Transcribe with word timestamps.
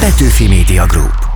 Petőfi 0.00 0.48
Media 0.48 0.86
Group. 0.86 1.28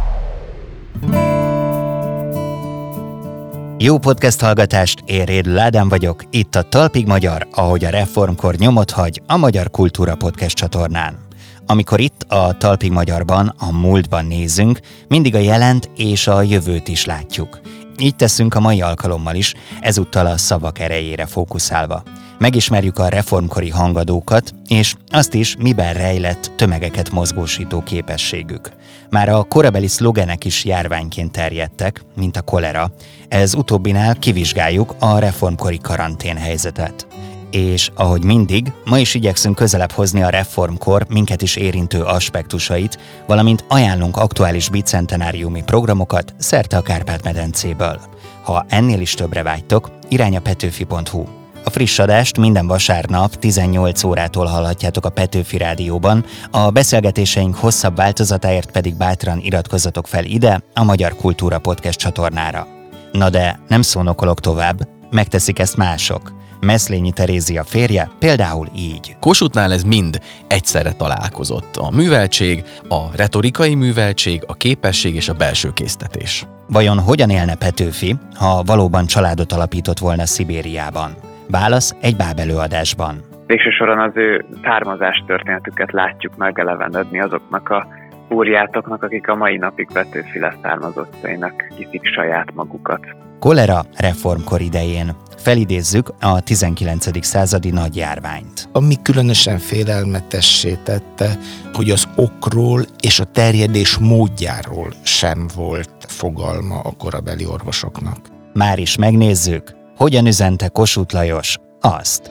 Jó 3.79 3.99
podcast 3.99 4.41
hallgatást, 4.41 5.03
én 5.07 5.25
Rédl 5.25 5.59
Ádám 5.59 5.89
vagyok, 5.89 6.25
itt 6.31 6.55
a 6.55 6.63
Talpig 6.63 7.07
Magyar, 7.07 7.49
ahogy 7.53 7.85
a 7.85 7.89
reformkor 7.91 8.55
nyomot 8.55 8.91
hagy 8.91 9.23
a 9.27 9.37
Magyar 9.37 9.71
Kultúra 9.71 10.15
Podcast 10.15 10.57
csatornán. 10.57 11.19
Amikor 11.67 12.01
itt 12.01 12.23
a 12.29 12.57
Talpig 12.57 12.93
Magyarban, 12.93 13.55
a 13.59 13.73
múltban 13.73 14.27
nézünk, 14.27 14.79
mindig 15.09 15.35
a 15.35 15.39
jelent 15.39 15.91
és 15.97 16.27
a 16.27 16.43
jövőt 16.43 16.89
is 16.89 17.05
látjuk. 17.05 17.61
Így 17.99 18.17
teszünk 18.17 18.55
a 18.55 18.61
mai 18.61 18.81
alkalommal 18.81 19.35
is, 19.35 19.55
ezúttal 19.81 20.27
a 20.27 20.37
szavak 20.37 20.79
erejére 20.79 21.27
fókuszálva. 21.27 22.03
Megismerjük 22.39 22.99
a 22.99 23.09
reformkori 23.09 23.71
hangadókat, 23.71 24.55
és 24.69 24.95
azt 25.07 25.35
is, 25.35 25.57
miben 25.59 25.95
rejlett 25.95 26.51
tömegeket 26.57 27.11
mozgósító 27.11 27.83
képességük. 27.83 28.71
Már 29.11 29.29
a 29.29 29.43
korabeli 29.43 29.87
szlogenek 29.87 30.45
is 30.45 30.65
járványként 30.65 31.33
terjedtek, 31.33 32.05
mint 32.17 32.37
a 32.37 32.43
kolera. 32.43 32.91
Ez 33.29 33.55
utóbbinál 33.55 34.15
kivizsgáljuk 34.15 34.95
a 34.99 35.19
reformkori 35.19 35.79
karanténhelyzetet. 35.79 37.07
És 37.55 37.91
ahogy 37.95 38.25
mindig, 38.25 38.73
ma 38.85 38.99
is 38.99 39.15
igyekszünk 39.15 39.55
közelebb 39.55 39.91
hozni 39.91 40.23
a 40.23 40.29
reformkor 40.29 41.07
minket 41.09 41.43
is 41.43 41.57
érintő 41.57 42.03
aspektusait, 42.03 42.99
valamint 43.27 43.65
ajánlunk 43.69 44.17
aktuális 44.17 44.69
bicentenáriumi 44.69 45.63
programokat 45.63 46.35
szerte 46.39 46.77
a 46.77 46.83
Kárpát-medencéből. 46.83 48.01
Ha 48.43 48.65
ennél 48.69 49.01
is 49.01 49.15
többre 49.15 49.43
vágytok, 49.43 49.91
irány 50.09 50.37
a 50.37 50.41
petőfi.hu. 50.41 51.25
A 51.65 51.71
friss 51.71 51.99
adást 51.99 52.39
minden 52.39 52.67
vasárnap 52.67 53.35
18 53.35 54.05
órától 54.05 54.47
hallhatjátok 54.47 55.05
a 55.05 55.11
Petőfi 55.11 55.57
Rádióban, 55.57 56.25
a 56.51 56.71
beszélgetéseink 56.71 57.57
hosszabb 57.57 57.97
változatáért 57.97 58.71
pedig 58.71 58.97
bátran 58.97 59.41
iratkozzatok 59.41 60.07
fel 60.07 60.25
ide, 60.25 60.63
a 60.75 60.85
Magyar 60.85 61.17
Kultúra 61.17 61.59
Podcast 61.59 61.99
csatornára. 61.99 62.67
Na 63.13 63.31
de 63.31 63.61
nem 63.69 63.83
szónokolok 63.83 64.41
tovább, 64.41 64.89
megteszik 65.11 65.59
ezt 65.59 65.77
mások. 65.77 66.43
Meszlényi 66.65 67.13
Terézia 67.13 67.65
férje 67.65 68.09
például 68.19 68.67
így. 68.77 69.17
Kossuthnál 69.21 69.73
ez 69.73 69.83
mind 69.83 70.21
egyszerre 70.49 70.93
találkozott. 70.93 71.77
A 71.77 71.91
műveltség, 71.91 72.65
a 72.89 73.17
retorikai 73.17 73.75
műveltség, 73.75 74.43
a 74.47 74.55
képesség 74.55 75.15
és 75.15 75.29
a 75.29 75.35
belső 75.35 75.73
késztetés. 75.73 76.47
Vajon 76.69 76.99
hogyan 76.99 77.31
élne 77.31 77.55
Petőfi, 77.55 78.17
ha 78.35 78.63
valóban 78.63 79.07
családot 79.07 79.53
alapított 79.53 79.99
volna 79.99 80.27
Szibériában? 80.27 81.11
Válasz 81.51 81.97
egy 82.01 82.17
bábelőadásban. 82.17 83.15
Végső 83.47 83.71
soron 83.71 83.99
az 83.99 84.13
ő 84.15 84.45
származás 84.63 85.25
történetüket 85.27 85.93
látjuk 85.93 86.37
megelevenedni 86.37 87.21
azoknak 87.21 87.69
a 87.69 87.87
úrjátoknak, 88.29 89.03
akik 89.03 89.29
a 89.29 89.35
mai 89.35 89.57
napig 89.57 89.89
Petőfi 89.93 90.39
leszármazottainak 90.39 91.65
hiszik 91.77 92.05
saját 92.05 92.55
magukat. 92.55 93.01
Kolera 93.39 93.85
reformkor 93.97 94.61
idején. 94.61 95.17
Felidézzük 95.37 96.09
a 96.21 96.41
19. 96.41 97.25
századi 97.25 97.71
nagy 97.71 97.97
járványt. 97.97 98.69
Ami 98.73 98.95
különösen 99.03 99.59
félelmetessé 99.59 100.79
tette, 100.85 101.39
hogy 101.73 101.91
az 101.91 102.09
okról 102.17 102.81
és 103.01 103.21
a 103.21 103.25
terjedés 103.25 103.99
módjáról 103.99 104.93
sem 105.03 105.47
volt 105.55 105.91
fogalma 105.99 106.81
a 106.81 106.93
korabeli 106.99 107.47
orvosoknak. 107.47 108.19
Már 108.53 108.79
is 108.79 108.97
megnézzük, 108.97 109.63
hogyan 109.97 110.27
üzente 110.27 110.69
Kossuth 110.69 111.15
Lajos 111.15 111.57
azt. 111.81 112.31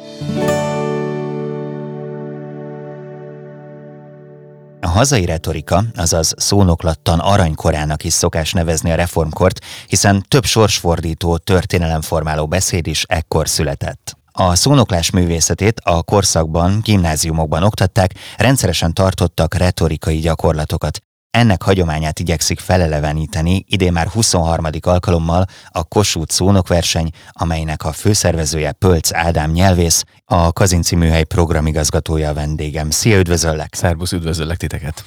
Hazai 4.94 5.26
retorika, 5.26 5.84
azaz 5.96 6.34
szónoklattan 6.38 7.20
aranykorának 7.20 8.04
is 8.04 8.14
szokás 8.14 8.52
nevezni 8.52 8.92
a 8.92 8.96
reformkort, 8.96 9.60
hiszen 9.88 10.26
több 10.28 10.46
sorsfordító, 10.46 11.38
történelemformáló 11.38 12.48
beszéd 12.48 12.88
is 12.88 13.04
ekkor 13.08 13.48
született. 13.48 14.18
A 14.32 14.56
szónoklás 14.56 15.10
művészetét 15.10 15.80
a 15.84 16.04
korszakban, 16.04 16.80
gimnáziumokban 16.84 17.64
oktatták, 17.64 18.14
rendszeresen 18.38 18.94
tartottak 18.94 19.54
retorikai 19.54 20.20
gyakorlatokat, 20.20 21.02
ennek 21.34 21.64
hagyományát 21.64 22.20
igyekszik 22.20 22.60
feleleveníteni 22.60 23.64
idén 23.68 23.92
már 23.92 24.08
23. 24.08 24.66
alkalommal 24.82 25.46
a 25.68 25.84
Kossuth 25.84 26.34
szónokverseny, 26.34 27.10
amelynek 27.32 27.84
a 27.84 27.92
főszervezője 27.92 28.72
Pölc 28.72 29.14
Ádám 29.14 29.52
nyelvész, 29.52 30.04
a 30.26 30.52
Kazinci 30.52 30.96
Műhely 30.96 31.24
programigazgatója 31.24 32.30
a 32.30 32.34
vendégem. 32.34 32.90
Szia, 32.90 33.18
üdvözöllek! 33.18 33.76
Szerbusz, 33.76 34.12
üdvözöllek 34.12 34.58
titeket! 34.58 35.04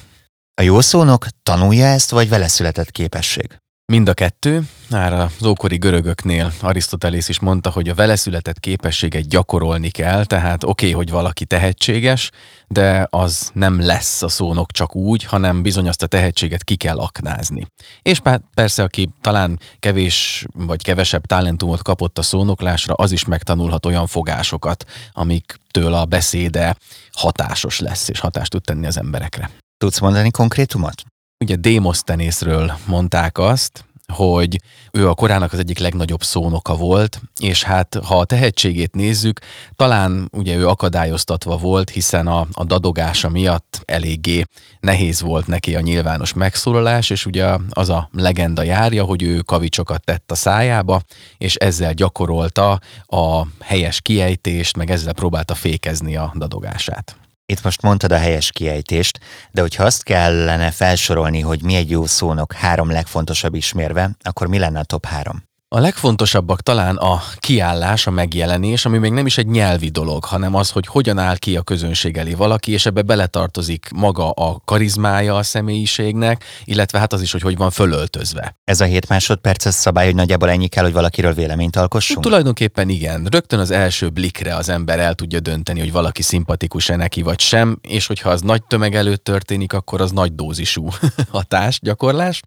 A 0.53 0.61
jó 0.61 0.81
szónok 0.81 1.25
tanulja 1.43 1.85
ezt, 1.85 2.11
vagy 2.11 2.29
vele 2.29 2.47
született 2.47 2.91
képesség? 2.91 3.61
Mind 3.91 4.09
a 4.09 4.13
kettő, 4.13 4.67
már 4.89 5.13
az 5.13 5.45
ókori 5.45 5.77
görögöknél 5.77 6.53
Arisztotelész 6.61 7.29
is 7.29 7.39
mondta, 7.39 7.69
hogy 7.69 7.89
a 7.89 7.93
vele 7.93 8.15
született 8.15 8.59
képességet 8.59 9.27
gyakorolni 9.27 9.89
kell, 9.89 10.25
tehát 10.25 10.63
oké, 10.63 10.69
okay, 10.69 10.91
hogy 10.91 11.09
valaki 11.09 11.45
tehetséges, 11.45 12.31
de 12.67 13.07
az 13.09 13.49
nem 13.53 13.81
lesz 13.81 14.21
a 14.21 14.27
szónok 14.27 14.71
csak 14.71 14.95
úgy, 14.95 15.23
hanem 15.23 15.61
bizony 15.61 15.87
azt 15.87 16.03
a 16.03 16.07
tehetséget 16.07 16.63
ki 16.63 16.75
kell 16.75 16.97
aknázni. 16.97 17.67
És 18.01 18.19
persze, 18.53 18.83
aki 18.83 19.09
talán 19.21 19.59
kevés 19.79 20.45
vagy 20.53 20.83
kevesebb 20.83 21.25
talentumot 21.25 21.81
kapott 21.81 22.17
a 22.17 22.21
szónoklásra, 22.21 22.93
az 22.93 23.11
is 23.11 23.25
megtanulhat 23.25 23.85
olyan 23.85 24.07
fogásokat, 24.07 24.85
amiktől 25.11 25.93
a 25.93 26.05
beszéde 26.05 26.75
hatásos 27.11 27.79
lesz, 27.79 28.09
és 28.09 28.19
hatást 28.19 28.51
tud 28.51 28.61
tenni 28.61 28.85
az 28.85 28.97
emberekre. 28.97 29.49
Tudsz 29.77 29.99
mondani 29.99 30.31
konkrétumot? 30.31 31.03
Ugye 31.39 31.55
Démosztenészről 31.55 32.71
mondták 32.85 33.37
azt, 33.37 33.85
hogy 34.13 34.61
ő 34.91 35.09
a 35.09 35.13
korának 35.13 35.53
az 35.53 35.59
egyik 35.59 35.79
legnagyobb 35.79 36.23
szónoka 36.23 36.75
volt, 36.75 37.21
és 37.39 37.63
hát 37.63 37.97
ha 38.03 38.19
a 38.19 38.25
tehetségét 38.25 38.95
nézzük, 38.95 39.39
talán 39.75 40.29
ugye 40.31 40.55
ő 40.55 40.67
akadályoztatva 40.67 41.57
volt, 41.57 41.89
hiszen 41.89 42.27
a, 42.27 42.47
a 42.51 42.63
dadogása 42.63 43.29
miatt 43.29 43.81
eléggé 43.85 44.43
nehéz 44.79 45.21
volt 45.21 45.47
neki 45.47 45.75
a 45.75 45.79
nyilvános 45.79 46.33
megszólalás, 46.33 47.09
és 47.09 47.25
ugye 47.25 47.57
az 47.69 47.89
a 47.89 48.09
legenda 48.11 48.63
járja, 48.63 49.03
hogy 49.03 49.23
ő 49.23 49.39
kavicsokat 49.39 50.03
tett 50.03 50.31
a 50.31 50.35
szájába, 50.35 51.01
és 51.37 51.55
ezzel 51.55 51.93
gyakorolta 51.93 52.79
a 53.05 53.47
helyes 53.59 54.01
kiejtést, 54.01 54.77
meg 54.77 54.91
ezzel 54.91 55.13
próbálta 55.13 55.55
fékezni 55.55 56.15
a 56.15 56.33
dadogását. 56.37 57.26
Itt 57.49 57.63
most 57.63 57.81
mondtad 57.81 58.11
a 58.11 58.17
helyes 58.17 58.51
kiejtést, 58.51 59.19
de 59.51 59.61
hogyha 59.61 59.83
azt 59.83 60.03
kellene 60.03 60.71
felsorolni, 60.71 61.39
hogy 61.39 61.63
mi 61.63 61.75
egy 61.75 61.89
jó 61.89 62.05
szónok 62.05 62.53
három 62.53 62.89
legfontosabb 62.91 63.53
ismérve, 63.53 64.09
akkor 64.21 64.47
mi 64.47 64.57
lenne 64.59 64.79
a 64.79 64.83
top 64.83 65.05
három? 65.05 65.43
A 65.69 65.79
legfontosabbak 65.79 66.61
talán 66.61 66.95
a 66.95 67.21
kiállás, 67.37 68.07
a 68.07 68.11
megjelenés, 68.11 68.85
ami 68.85 68.97
még 68.97 69.11
nem 69.11 69.25
is 69.25 69.37
egy 69.37 69.47
nyelvi 69.47 69.89
dolog, 69.89 70.23
hanem 70.23 70.55
az, 70.55 70.69
hogy 70.69 70.87
hogyan 70.87 71.17
áll 71.17 71.37
ki 71.37 71.57
a 71.57 71.61
közönség 71.61 72.17
elé 72.17 72.33
valaki, 72.33 72.71
és 72.71 72.85
ebbe 72.85 73.01
beletartozik 73.01 73.89
maga 73.95 74.29
a 74.29 74.61
karizmája 74.65 75.35
a 75.35 75.43
személyiségnek, 75.43 76.43
illetve 76.63 76.99
hát 76.99 77.13
az 77.13 77.21
is, 77.21 77.31
hogy 77.31 77.41
hogy 77.41 77.57
van 77.57 77.71
fölöltözve. 77.71 78.57
Ez 78.63 78.81
a 78.81 78.85
7 78.85 79.07
másodperces 79.07 79.73
szabály, 79.73 80.05
hogy 80.05 80.15
nagyjából 80.15 80.49
ennyi 80.49 80.67
kell, 80.67 80.83
hogy 80.83 80.93
valakiről 80.93 81.33
véleményt 81.33 81.75
alkossunk? 81.75 82.23
Tulajdonképpen 82.23 82.89
igen. 82.89 83.27
Rögtön 83.31 83.59
az 83.59 83.71
első 83.71 84.09
blikre 84.09 84.55
az 84.55 84.69
ember 84.69 84.99
el 84.99 85.13
tudja 85.13 85.39
dönteni, 85.39 85.79
hogy 85.79 85.91
valaki 85.91 86.21
szimpatikus-e 86.21 86.95
neki 86.95 87.21
vagy 87.21 87.39
sem, 87.39 87.79
és 87.81 88.07
hogyha 88.07 88.29
az 88.29 88.41
nagy 88.41 88.63
tömeg 88.63 88.95
előtt 88.95 89.23
történik, 89.23 89.73
akkor 89.73 90.01
az 90.01 90.11
nagy 90.11 90.35
dózisú 90.35 90.89
hatás, 91.31 91.79
gyakorlás. 91.81 92.41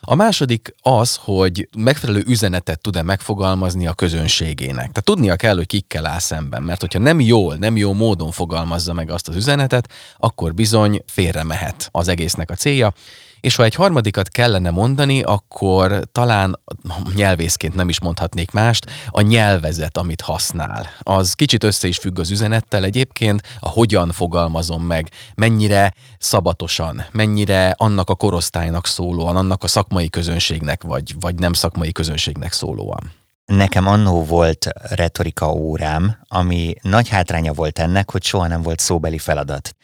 A 0.00 0.14
második 0.14 0.74
az, 0.82 1.18
hogy 1.20 1.68
megfelelő 1.76 2.22
üzenetet 2.26 2.80
tud-e 2.80 3.02
megfogalmazni 3.02 3.86
a 3.86 3.92
közönségének. 3.92 4.76
Tehát 4.76 5.04
tudnia 5.04 5.36
kell, 5.36 5.54
hogy 5.54 5.66
kikkel 5.66 6.06
áll 6.06 6.18
szemben, 6.18 6.62
mert 6.62 6.80
hogyha 6.80 6.98
nem 6.98 7.20
jól, 7.20 7.54
nem 7.54 7.76
jó 7.76 7.92
módon 7.92 8.30
fogalmazza 8.30 8.92
meg 8.92 9.10
azt 9.10 9.28
az 9.28 9.36
üzenetet, 9.36 9.92
akkor 10.18 10.54
bizony 10.54 11.02
félre 11.06 11.42
mehet 11.42 11.88
az 11.92 12.08
egésznek 12.08 12.50
a 12.50 12.54
célja, 12.54 12.92
és 13.40 13.56
ha 13.56 13.64
egy 13.64 13.74
harmadikat 13.74 14.28
kellene 14.28 14.70
mondani, 14.70 15.22
akkor 15.22 16.02
talán 16.12 16.60
nyelvészként 17.14 17.74
nem 17.74 17.88
is 17.88 18.00
mondhatnék 18.00 18.50
mást, 18.50 18.90
a 19.08 19.20
nyelvezet, 19.20 19.96
amit 19.96 20.20
használ. 20.20 20.86
Az 21.00 21.32
kicsit 21.32 21.64
össze 21.64 21.88
is 21.88 21.96
függ 21.98 22.18
az 22.18 22.30
üzenettel 22.30 22.84
egyébként, 22.84 23.42
a 23.60 23.68
hogyan 23.68 24.12
fogalmazom 24.12 24.82
meg, 24.82 25.10
mennyire 25.34 25.94
szabatosan, 26.18 27.04
mennyire 27.12 27.74
annak 27.76 28.10
a 28.10 28.14
korosztálynak 28.14 28.86
szólóan, 28.86 29.36
annak 29.36 29.62
a 29.62 29.68
szakmai 29.68 30.10
közönségnek, 30.10 30.82
vagy, 30.82 31.14
vagy 31.20 31.34
nem 31.34 31.52
szakmai 31.52 31.92
közönségnek 31.92 32.52
szólóan. 32.52 33.12
Nekem 33.48 33.86
annó 33.86 34.24
volt 34.24 34.68
retorika 34.90 35.52
órám, 35.52 36.18
ami 36.28 36.74
nagy 36.82 37.08
hátránya 37.08 37.52
volt 37.52 37.78
ennek, 37.78 38.10
hogy 38.10 38.22
soha 38.22 38.46
nem 38.46 38.62
volt 38.62 38.78
szóbeli 38.78 39.18
feladat. 39.18 39.76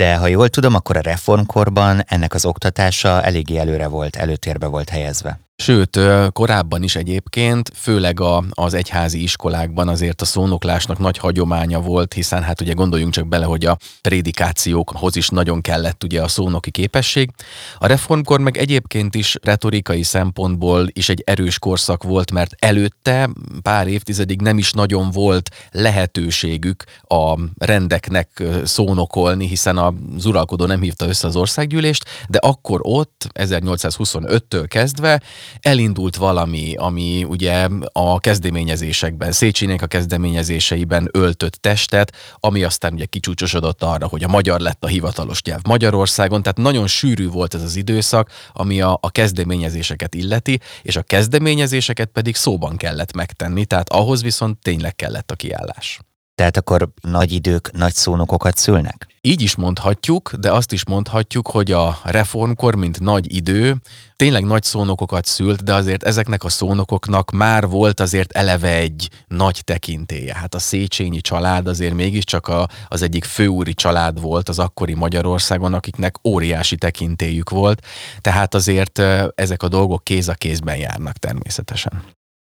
De 0.00 0.16
ha 0.16 0.26
jól 0.26 0.48
tudom, 0.48 0.74
akkor 0.74 0.96
a 0.96 1.00
reformkorban 1.00 2.02
ennek 2.06 2.34
az 2.34 2.44
oktatása 2.44 3.22
eléggé 3.22 3.56
előre 3.56 3.86
volt, 3.86 4.16
előtérbe 4.16 4.66
volt 4.66 4.88
helyezve. 4.88 5.49
Sőt, 5.60 6.00
korábban 6.32 6.82
is 6.82 6.96
egyébként, 6.96 7.70
főleg 7.74 8.20
a, 8.20 8.44
az 8.50 8.74
egyházi 8.74 9.22
iskolákban 9.22 9.88
azért 9.88 10.20
a 10.20 10.24
szónoklásnak 10.24 10.98
nagy 10.98 11.18
hagyománya 11.18 11.80
volt, 11.80 12.12
hiszen 12.12 12.42
hát 12.42 12.60
ugye 12.60 12.72
gondoljunk 12.72 13.12
csak 13.12 13.28
bele, 13.28 13.44
hogy 13.44 13.64
a 13.64 13.78
prédikációkhoz 14.00 15.16
is 15.16 15.28
nagyon 15.28 15.60
kellett 15.60 16.04
ugye 16.04 16.22
a 16.22 16.28
szónoki 16.28 16.70
képesség. 16.70 17.30
A 17.78 17.86
reformkor 17.86 18.40
meg 18.40 18.56
egyébként 18.56 19.14
is 19.14 19.36
retorikai 19.42 20.02
szempontból 20.02 20.88
is 20.92 21.08
egy 21.08 21.22
erős 21.26 21.58
korszak 21.58 22.02
volt, 22.02 22.32
mert 22.32 22.54
előtte 22.58 23.30
pár 23.62 23.86
évtizedig 23.86 24.40
nem 24.40 24.58
is 24.58 24.72
nagyon 24.72 25.10
volt 25.10 25.50
lehetőségük 25.70 26.84
a 27.02 27.38
rendeknek 27.58 28.42
szónokolni, 28.64 29.46
hiszen 29.46 29.78
az 29.78 30.26
uralkodó 30.26 30.66
nem 30.66 30.80
hívta 30.80 31.06
össze 31.06 31.26
az 31.26 31.36
országgyűlést, 31.36 32.04
de 32.28 32.38
akkor 32.38 32.80
ott 32.82 33.26
1825-től 33.34 34.64
kezdve 34.68 35.20
elindult 35.60 36.16
valami, 36.16 36.74
ami 36.74 37.24
ugye 37.24 37.68
a 37.92 38.20
kezdeményezésekben, 38.20 39.32
Széchenyinek 39.32 39.82
a 39.82 39.86
kezdeményezéseiben 39.86 41.08
öltött 41.12 41.52
testet, 41.52 42.16
ami 42.34 42.62
aztán 42.62 42.92
ugye 42.92 43.04
kicsúcsosodott 43.04 43.82
arra, 43.82 44.06
hogy 44.06 44.24
a 44.24 44.28
magyar 44.28 44.60
lett 44.60 44.84
a 44.84 44.86
hivatalos 44.86 45.42
nyelv 45.42 45.60
Magyarországon, 45.62 46.42
tehát 46.42 46.58
nagyon 46.58 46.86
sűrű 46.86 47.28
volt 47.28 47.54
ez 47.54 47.62
az 47.62 47.76
időszak, 47.76 48.30
ami 48.52 48.80
a, 48.80 48.98
a 49.00 49.10
kezdeményezéseket 49.10 50.14
illeti, 50.14 50.60
és 50.82 50.96
a 50.96 51.02
kezdeményezéseket 51.02 52.08
pedig 52.08 52.36
szóban 52.36 52.76
kellett 52.76 53.12
megtenni, 53.12 53.64
tehát 53.64 53.88
ahhoz 53.88 54.22
viszont 54.22 54.58
tényleg 54.62 54.96
kellett 54.96 55.30
a 55.30 55.34
kiállás. 55.34 56.00
Tehát 56.34 56.56
akkor 56.56 56.88
nagy 57.00 57.32
idők 57.32 57.72
nagy 57.72 57.94
szónokokat 57.94 58.56
szülnek? 58.56 59.09
Így 59.22 59.42
is 59.42 59.56
mondhatjuk, 59.56 60.32
de 60.34 60.52
azt 60.52 60.72
is 60.72 60.84
mondhatjuk, 60.84 61.48
hogy 61.48 61.72
a 61.72 61.98
reformkor, 62.04 62.74
mint 62.74 63.00
nagy 63.00 63.34
idő, 63.34 63.76
tényleg 64.16 64.44
nagy 64.44 64.62
szónokokat 64.62 65.24
szült, 65.24 65.64
de 65.64 65.74
azért 65.74 66.02
ezeknek 66.02 66.44
a 66.44 66.48
szónokoknak 66.48 67.30
már 67.30 67.66
volt 67.66 68.00
azért 68.00 68.32
eleve 68.32 68.74
egy 68.76 69.10
nagy 69.28 69.60
tekintélye. 69.64 70.34
Hát 70.34 70.54
a 70.54 70.58
Széchenyi 70.58 71.20
család 71.20 71.66
azért 71.66 71.94
mégiscsak 71.94 72.48
a, 72.48 72.68
az 72.88 73.02
egyik 73.02 73.24
főúri 73.24 73.74
család 73.74 74.20
volt 74.20 74.48
az 74.48 74.58
akkori 74.58 74.94
Magyarországon, 74.94 75.74
akiknek 75.74 76.16
óriási 76.24 76.76
tekintélyük 76.76 77.50
volt, 77.50 77.86
tehát 78.20 78.54
azért 78.54 78.98
ezek 79.34 79.62
a 79.62 79.68
dolgok 79.68 80.04
kéz 80.04 80.28
a 80.28 80.34
kézben 80.34 80.76
járnak 80.76 81.16
természetesen 81.16 82.02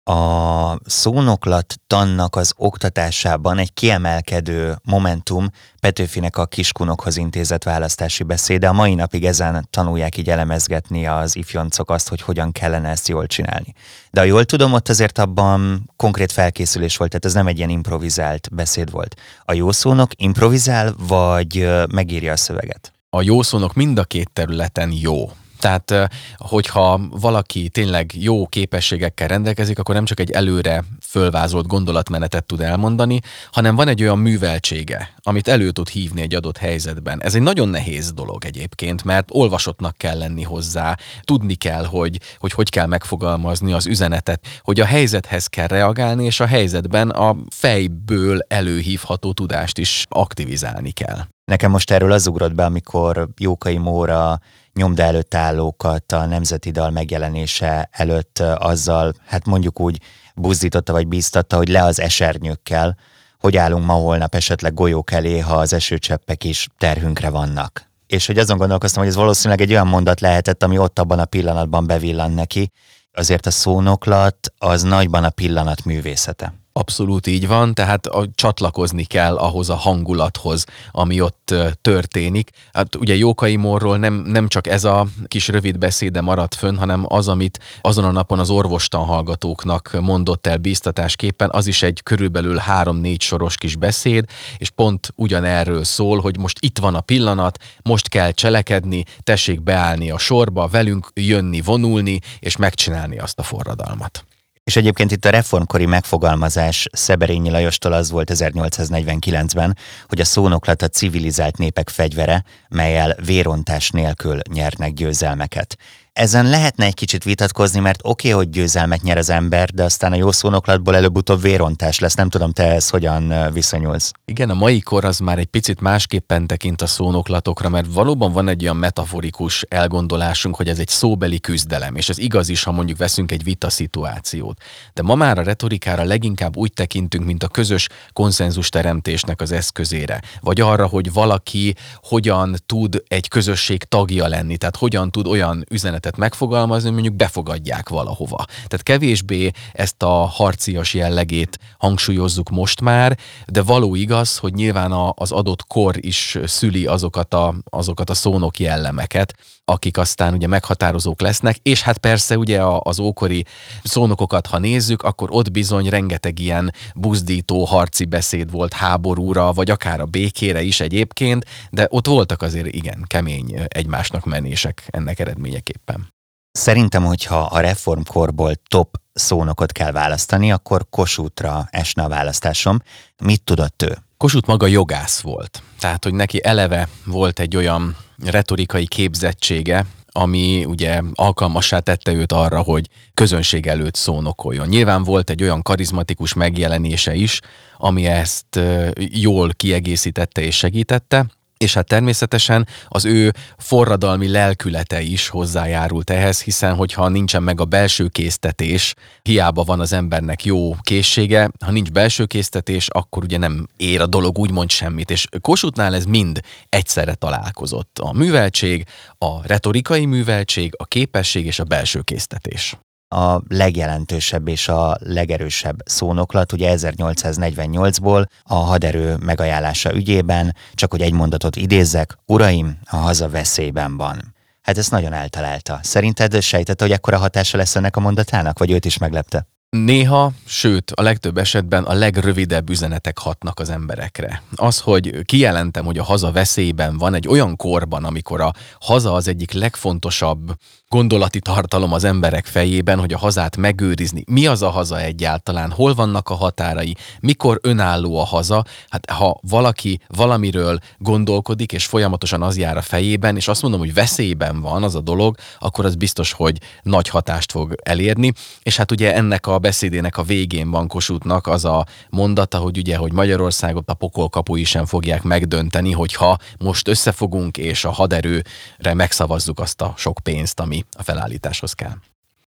a 0.09 0.79
szónoklat 0.85 1.75
tannak 1.87 2.37
az 2.37 2.53
oktatásában 2.57 3.59
egy 3.59 3.73
kiemelkedő 3.73 4.77
momentum 4.83 5.51
Petőfinek 5.81 6.37
a 6.37 6.47
kiskunokhoz 6.47 7.17
intézett 7.17 7.63
választási 7.63 8.23
beszéde. 8.23 8.69
A 8.69 8.73
mai 8.73 8.95
napig 8.95 9.25
ezen 9.25 9.69
tanulják 9.71 10.17
így 10.17 10.31
elemezgetni 10.31 11.07
az 11.07 11.37
ifjoncok 11.37 11.91
azt, 11.91 12.09
hogy 12.09 12.21
hogyan 12.21 12.53
kellene 12.53 12.89
ezt 12.89 13.09
jól 13.09 13.27
csinálni. 13.27 13.75
De 14.11 14.21
ha 14.21 14.27
jól 14.27 14.45
tudom, 14.45 14.73
ott 14.73 14.89
azért 14.89 15.19
abban 15.19 15.91
konkrét 15.97 16.33
felkészülés 16.33 16.97
volt, 16.97 17.11
tehát 17.11 17.25
ez 17.25 17.35
nem 17.35 17.47
egy 17.47 17.57
ilyen 17.57 17.71
improvizált 17.71 18.49
beszéd 18.53 18.91
volt. 18.91 19.21
A 19.45 19.53
jó 19.53 19.73
szónok 19.73 20.11
improvizál, 20.17 20.95
vagy 20.99 21.69
megírja 21.93 22.33
a 22.33 22.37
szöveget? 22.37 22.93
A 23.11 23.23
jó 23.23 23.43
szónok 23.43 23.75
mind 23.75 23.99
a 23.99 24.05
két 24.05 24.31
területen 24.33 24.93
jó. 24.93 25.31
Tehát, 25.59 26.11
hogyha 26.37 27.01
valaki 27.11 27.69
tényleg 27.69 28.13
jó 28.15 28.47
képességekkel 28.47 29.29
rendelkezik, 29.29 29.79
akkor 29.79 29.95
nem 29.95 30.05
csak 30.05 30.21
egy 30.21 30.31
előre 30.31 30.85
fölvázolt 31.03 31.67
gondolatmenetet 31.67 32.45
tud 32.45 32.61
elmondani, 32.61 33.21
hanem 33.53 33.75
van 33.77 33.89
egy 33.89 34.03
olyan 34.03 34.19
műveltsége, 34.19 35.15
amit 35.23 35.49
elő 35.49 35.71
tud 35.71 35.89
hívni 35.89 36.21
egy 36.21 36.35
adott 36.35 36.59
helyzetben. 36.59 37.23
Ez 37.23 37.35
egy 37.35 37.43
nagyon 37.43 37.69
nehéz 37.69 38.13
dolog 38.13 38.45
egyébként, 38.45 39.05
mert 39.05 39.29
olvasottnak 39.33 39.97
kell 39.97 40.19
lenni 40.19 40.43
hozzá, 40.43 40.97
tudni 41.25 41.55
kell, 41.55 41.85
hogy 41.85 42.21
hogy, 42.39 42.53
hogy 42.53 42.71
kell 42.71 42.87
megfogalmazni 42.87 43.73
az 43.73 43.87
üzenetet, 43.87 44.47
hogy 44.61 44.81
a 44.81 44.85
helyzethez 44.85 45.47
kell 45.47 45.67
reagálni, 45.67 46.25
és 46.25 46.41
a 46.41 46.47
helyzetben 46.47 47.11
a 47.11 47.37
fejből 47.49 48.39
előhívható 48.49 49.33
tudást 49.33 49.79
is 49.79 50.07
aktivizálni 50.09 50.91
kell. 50.91 51.19
Nekem 51.45 51.71
most 51.71 51.91
erről 51.91 52.13
az 52.13 52.27
ugrott 52.27 52.55
be, 52.55 52.65
amikor 52.65 53.29
Jókai 53.39 53.77
Móra 53.77 54.41
nyomda 54.77 55.03
előtt 55.03 55.35
állókat 55.35 56.13
a 56.13 56.27
Nemzeti 56.27 56.71
Dal 56.71 56.91
megjelenése 56.91 57.89
előtt 57.93 58.39
azzal, 58.39 59.15
hát 59.27 59.47
mondjuk 59.47 59.81
úgy 59.81 60.01
buzdította 60.35 60.93
vagy 60.93 61.07
bíztatta, 61.07 61.57
hogy 61.57 61.69
le 61.69 61.83
az 61.83 62.01
esernyőkkel, 62.01 62.97
hogy 63.39 63.57
állunk 63.57 63.85
ma 63.85 63.93
holnap 63.93 64.35
esetleg 64.35 64.75
golyók 64.75 65.13
elé, 65.13 65.39
ha 65.39 65.55
az 65.55 65.73
esőcseppek 65.73 66.45
is 66.45 66.69
terhünkre 66.79 67.31
vannak. 67.31 67.91
És 68.07 68.27
hogy 68.27 68.39
azon 68.39 68.59
gondolkoztam, 68.59 69.03
hogy 69.03 69.11
ez 69.11 69.19
valószínűleg 69.19 69.61
egy 69.61 69.71
olyan 69.71 69.87
mondat 69.87 70.21
lehetett, 70.21 70.63
ami 70.63 70.79
ott 70.79 70.99
abban 70.99 71.19
a 71.19 71.25
pillanatban 71.25 71.87
bevillan 71.87 72.33
neki. 72.33 72.71
Azért 73.13 73.47
a 73.47 73.51
szónoklat 73.51 74.53
az 74.59 74.83
nagyban 74.83 75.25
a 75.25 75.31
pillanat 75.31 75.85
művészete. 75.85 76.66
Abszolút 76.77 77.27
így 77.27 77.47
van, 77.47 77.75
tehát 77.75 78.07
a, 78.07 78.27
csatlakozni 78.35 79.05
kell 79.05 79.37
ahhoz 79.37 79.71
a 79.71 79.75
hangulathoz, 79.75 80.65
ami 80.91 81.21
ott 81.21 81.55
történik. 81.83 82.51
Hát 82.73 82.95
ugye 82.95 83.15
Jókai 83.15 83.57
Morról 83.57 83.99
nem, 83.99 84.15
nem 84.15 84.49
csak 84.49 84.67
ez 84.67 84.85
a 84.85 85.07
kis 85.27 85.49
rövid 85.49 85.79
beszéde 85.79 86.21
maradt 86.21 86.55
fönn, 86.55 86.77
hanem 86.77 87.05
az, 87.09 87.29
amit 87.29 87.61
azon 87.81 88.05
a 88.05 88.11
napon 88.11 88.39
az 88.39 88.51
orvostan 88.51 89.05
hallgatóknak 89.05 89.97
mondott 90.01 90.47
el 90.47 90.57
bíztatásképpen, 90.57 91.49
az 91.53 91.67
is 91.67 91.83
egy 91.83 92.03
körülbelül 92.03 92.57
három-négy 92.57 93.21
soros 93.21 93.57
kis 93.57 93.77
beszéd, 93.77 94.25
és 94.59 94.71
pont 94.71 95.13
ugyanerről 95.15 95.85
szól, 95.85 96.21
hogy 96.21 96.39
most 96.39 96.59
itt 96.61 96.79
van 96.79 96.95
a 96.95 97.01
pillanat, 97.01 97.59
most 97.83 98.09
kell 98.09 98.31
cselekedni, 98.31 99.05
tessék 99.23 99.63
beállni 99.63 100.11
a 100.11 100.19
sorba, 100.19 100.67
velünk 100.67 101.11
jönni, 101.15 101.61
vonulni, 101.61 102.21
és 102.39 102.57
megcsinálni 102.57 103.19
azt 103.19 103.39
a 103.39 103.43
forradalmat. 103.43 104.26
És 104.67 104.77
egyébként 104.77 105.11
itt 105.11 105.25
a 105.25 105.31
reformkori 105.31 105.87
megfogalmazás 105.87 106.87
Szeberényi 106.93 107.51
Lajostól 107.51 107.93
az 107.93 108.11
volt 108.11 108.31
1849-ben, 108.35 109.77
hogy 110.09 110.21
a 110.21 110.25
szónoklat 110.25 110.83
a 110.83 110.89
civilizált 110.89 111.59
népek 111.59 111.89
fegyvere, 111.89 112.45
melyel 112.69 113.17
vérontás 113.25 113.91
nélkül 113.91 114.39
nyernek 114.53 114.93
győzelmeket 114.93 115.77
ezen 116.17 116.49
lehetne 116.49 116.85
egy 116.85 116.95
kicsit 116.95 117.25
vitatkozni, 117.25 117.81
mert 117.81 118.01
oké, 118.03 118.29
okay, 118.29 118.45
hogy 118.45 118.51
győzelmet 118.51 119.03
nyer 119.03 119.19
az 119.19 119.31
ember, 119.31 119.71
de 119.71 119.83
aztán 119.85 120.13
a 120.13 120.17
jó 120.17 120.33
szónoklatból 120.33 120.97
előbb-utóbb 120.97 121.41
vérontás 121.43 121.99
lesz. 121.99 122.15
Nem 122.15 122.29
tudom, 122.29 122.53
te 122.53 122.73
ez 122.73 122.89
hogyan 122.89 123.53
viszonyulsz. 123.53 124.13
Igen, 124.25 124.51
a 124.51 124.55
mai 124.55 124.81
kor 124.81 125.05
az 125.05 125.19
már 125.19 125.39
egy 125.39 125.47
picit 125.47 125.81
másképpen 125.81 126.47
tekint 126.47 126.83
a 126.83 126.87
szónoklatokra, 126.87 127.69
mert 127.69 127.87
valóban 127.93 128.33
van 128.33 128.49
egy 128.49 128.63
olyan 128.63 128.77
metaforikus 128.77 129.65
elgondolásunk, 129.69 130.57
hogy 130.57 130.69
ez 130.69 130.79
egy 130.79 130.89
szóbeli 130.89 131.41
küzdelem, 131.41 131.97
és 131.97 132.09
ez 132.09 132.19
igaz 132.19 132.49
is, 132.49 132.63
ha 132.63 132.73
mondjuk 132.73 132.99
veszünk 132.99 133.33
egy 133.33 133.45
vita 133.45 133.71
szituációt. 133.71 134.61
De 134.95 135.03
ma 135.03 135.15
már 135.15 135.39
a 135.39 135.43
retorikára 135.43 136.05
leginkább 136.05 136.57
úgy 136.57 136.73
tekintünk, 136.73 137.25
mint 137.25 137.43
a 137.43 137.49
közös 137.49 137.89
konszenzus 138.13 138.69
teremtésnek 138.69 139.41
az 139.41 139.53
eszközére, 139.53 140.21
vagy 140.41 140.61
arra, 140.61 140.87
hogy 140.87 141.13
valaki 141.13 141.75
hogyan 142.03 142.57
tud 142.67 143.03
egy 143.09 143.29
közösség 143.29 143.85
tagja 143.85 144.27
lenni, 144.29 144.57
tehát 144.57 144.77
hogyan 144.77 145.11
tud 145.11 145.27
olyan 145.27 145.65
üzenet 145.71 146.06
üzenetet 146.07 146.17
megfogalmazni, 146.17 146.91
mondjuk 146.91 147.15
befogadják 147.15 147.89
valahova. 147.89 148.45
Tehát 148.47 148.83
kevésbé 148.83 149.51
ezt 149.73 150.03
a 150.03 150.27
harcias 150.27 150.95
jellegét 150.95 151.59
hangsúlyozzuk 151.79 152.51
most 152.51 152.81
már, 152.81 153.19
de 153.47 153.63
való 153.63 153.95
igaz, 153.95 154.39
hogy 154.39 154.55
nyilván 154.55 154.93
az 155.15 155.33
adott 155.33 155.67
kor 155.67 155.95
is 156.01 156.39
szüli 156.45 156.87
azokat 156.87 157.35
a, 157.35 157.55
azokat 157.71 158.11
a 158.11 158.15
szónok 158.15 158.59
jellemeket, 158.59 159.35
akik 159.69 159.99
aztán 159.99 160.35
ugye 160.35 160.47
meghatározók 160.47 161.21
lesznek, 161.21 161.57
és 161.57 161.83
hát 161.83 161.99
persze 161.99 162.39
ugye 162.39 162.63
az 162.79 162.99
ókori 162.99 163.45
szónokokat, 163.83 164.47
ha 164.47 164.59
nézzük, 164.59 165.03
akkor 165.03 165.29
ott 165.33 165.51
bizony 165.51 165.89
rengeteg 165.89 166.39
ilyen 166.39 166.73
buzdító 166.95 167.65
harci 167.65 168.05
beszéd 168.05 168.51
volt 168.51 168.73
háborúra, 168.73 169.53
vagy 169.53 169.71
akár 169.71 170.01
a 170.01 170.07
békére 170.07 170.63
is 170.63 170.81
egyébként, 170.81 171.45
de 171.71 171.87
ott 171.91 172.07
voltak 172.07 172.43
azért 172.43 172.75
igen 172.75 173.05
kemény 173.07 173.61
egymásnak 173.69 174.25
menések 174.25 174.83
ennek 174.91 175.19
eredményeképpen. 175.19 176.15
Szerintem, 176.51 177.05
hogyha 177.05 177.41
a 177.41 177.61
reformkorból 177.61 178.53
top 178.69 179.01
szónokot 179.13 179.73
kell 179.73 179.93
választani, 179.93 180.53
akkor 180.53 180.87
Kossuthra 180.91 181.69
esne 181.71 182.03
a 182.03 182.09
választásom. 182.09 182.79
Mit 183.23 183.43
tudott 183.43 183.83
ő? 183.83 184.06
Kossuth 184.17 184.49
maga 184.49 184.67
jogász 184.67 185.21
volt. 185.21 185.63
Tehát, 185.79 186.05
hogy 186.05 186.15
neki 186.15 186.45
eleve 186.45 186.89
volt 187.05 187.41
egy 187.41 187.57
olyan 187.57 187.97
retorikai 188.25 188.87
képzettsége, 188.87 189.87
ami 190.07 190.65
ugye 190.65 191.01
alkalmassá 191.15 191.79
tette 191.79 192.13
őt 192.13 192.33
arra, 192.33 192.61
hogy 192.61 192.89
közönség 193.15 193.67
előtt 193.67 193.95
szónokoljon. 193.95 194.69
Nyilván 194.69 195.03
volt 195.03 195.31
egy 195.31 195.43
olyan 195.43 195.63
karizmatikus 195.63 196.35
megjelenése 196.35 197.15
is, 197.15 197.41
ami 197.77 198.07
ezt 198.07 198.61
jól 198.97 199.51
kiegészítette 199.57 200.41
és 200.41 200.57
segítette, 200.57 201.27
és 201.59 201.75
hát 201.75 201.87
természetesen 201.87 202.67
az 202.89 203.05
ő 203.05 203.33
forradalmi 203.59 204.29
lelkülete 204.29 205.01
is 205.01 205.29
hozzájárult 205.29 206.11
ehhez, 206.11 206.43
hiszen 206.43 206.75
hogyha 206.75 207.09
nincsen 207.09 207.43
meg 207.43 207.61
a 207.61 207.65
belső 207.65 208.09
késztetés, 208.09 208.95
hiába 209.23 209.63
van 209.63 209.81
az 209.81 209.93
embernek 209.93 210.45
jó 210.45 210.75
készsége, 210.81 211.51
ha 211.65 211.71
nincs 211.71 211.91
belső 211.91 212.25
késztetés, 212.25 212.89
akkor 212.89 213.25
ugye 213.25 213.39
nem 213.39 213.67
ér 213.77 214.01
a 214.01 214.07
dolog 214.07 214.39
úgymond 214.39 214.71
semmit, 214.71 215.11
és 215.11 215.27
Kossuthnál 215.41 215.95
ez 215.95 216.05
mind 216.05 216.41
egyszerre 216.69 217.15
találkozott. 217.15 217.99
A 217.99 218.13
műveltség, 218.13 218.85
a 219.19 219.47
retorikai 219.47 220.07
műveltség, 220.07 220.75
a 220.77 220.85
képesség 220.85 221.47
és 221.47 221.59
a 221.59 221.65
belső 221.65 222.01
késztetés. 222.01 222.77
A 223.09 223.41
legjelentősebb 223.49 224.49
és 224.49 224.69
a 224.69 224.97
legerősebb 225.01 225.77
szónoklat, 225.85 226.53
ugye 226.53 226.75
1848-ból 226.77 228.27
a 228.43 228.55
haderő 228.55 229.17
megajánlása 229.17 229.95
ügyében, 229.95 230.55
csak 230.75 230.91
hogy 230.91 231.01
egy 231.01 231.13
mondatot 231.13 231.57
idézzek, 231.57 232.19
uraim, 232.27 232.79
a 232.85 232.97
haza 232.97 233.29
veszélyben 233.29 233.97
van. 233.97 234.35
Hát 234.63 234.79
ezt 234.79 234.91
nagyon 234.91 235.13
eltalálta. 235.13 235.79
Szerinted 235.83 236.43
sejtette, 236.43 236.85
hogy 236.85 236.93
ekkora 236.93 237.19
hatása 237.19 237.57
lesz 237.57 237.77
ennek 237.77 237.97
a 237.97 238.01
mondatának, 238.01 238.59
vagy 238.59 238.71
őt 238.71 238.85
is 238.85 238.99
meglepte? 238.99 239.47
Néha, 239.71 240.33
sőt, 240.45 240.91
a 240.91 241.03
legtöbb 241.03 241.39
esetben 241.39 241.85
a 241.85 241.95
legrövidebb 241.95 242.71
üzenetek 242.71 243.19
hatnak 243.19 243.61
az 243.61 243.71
emberekre. 243.71 244.43
Az, 244.55 244.81
hogy 244.81 245.25
kijelentem, 245.25 245.85
hogy 245.85 245.99
a 245.99 246.05
haza 246.05 246.33
veszélyben 246.33 246.99
van 246.99 247.15
egy 247.15 247.29
olyan 247.29 247.57
korban, 247.57 248.05
amikor 248.05 248.41
a 248.41 248.53
haza 248.81 249.13
az 249.13 249.29
egyik 249.29 249.53
legfontosabb 249.53 250.57
gondolati 250.89 251.41
tartalom 251.41 251.93
az 251.93 252.05
emberek 252.05 252.47
fejében, 252.47 252.99
hogy 252.99 253.13
a 253.13 253.19
hazát 253.19 253.57
megőrizni. 253.57 254.25
Mi 254.27 254.47
az 254.47 254.63
a 254.63 254.71
haza 254.71 255.01
egyáltalán? 255.01 255.71
Hol 255.71 255.95
vannak 255.95 256.29
a 256.29 256.35
határai? 256.35 256.97
Mikor 257.21 257.59
önálló 257.63 258.19
a 258.19 258.25
haza? 258.25 258.65
Hát 258.89 259.11
ha 259.11 259.39
valaki 259.41 260.01
valamiről 260.09 260.79
gondolkodik, 260.99 261.73
és 261.73 261.87
folyamatosan 261.87 262.43
az 262.43 262.57
jár 262.57 262.77
a 262.77 262.83
fejében, 262.83 263.37
és 263.37 263.49
azt 263.49 263.63
mondom, 263.63 263.81
hogy 263.81 263.95
veszélyben 263.95 264.61
van 264.61 264.83
az 264.83 264.95
a 264.95 265.01
dolog, 265.01 265.37
akkor 265.59 265.85
az 265.85 265.95
biztos, 265.95 266.33
hogy 266.33 266.59
nagy 266.83 267.09
hatást 267.09 267.51
fog 267.51 267.75
elérni. 267.83 268.33
És 268.63 268.77
hát 268.77 268.91
ugye 268.91 269.15
ennek 269.15 269.47
a 269.47 269.59
beszédének 269.59 270.19
a 270.19 270.23
végén 270.23 270.71
van 270.71 270.89
Kossuthnak 270.89 271.47
az 271.47 271.65
a 271.65 271.87
mondata, 272.11 272.59
hogy 272.59 272.79
ugye, 272.79 272.97
hogy 272.97 273.13
Magyarországot 273.13 273.89
a 273.91 273.95
pokol 273.95 274.29
kapui 274.29 274.65
sem 274.65 274.87
fogják 274.87 275.23
megdönteni, 275.23 275.93
hogyha 275.93 276.39
most 276.59 276.89
összefogunk, 276.89 277.57
és 277.57 277.85
a 277.85 277.91
haderőre 277.91 278.95
megszavazzuk 278.95 279.61
azt 279.61 279.81
a 279.81 279.95
sok 279.97 280.19
pénzt, 280.23 280.61
ami 280.61 280.76
a 280.97 281.03
felállításhoz 281.03 281.73
kell. 281.73 281.95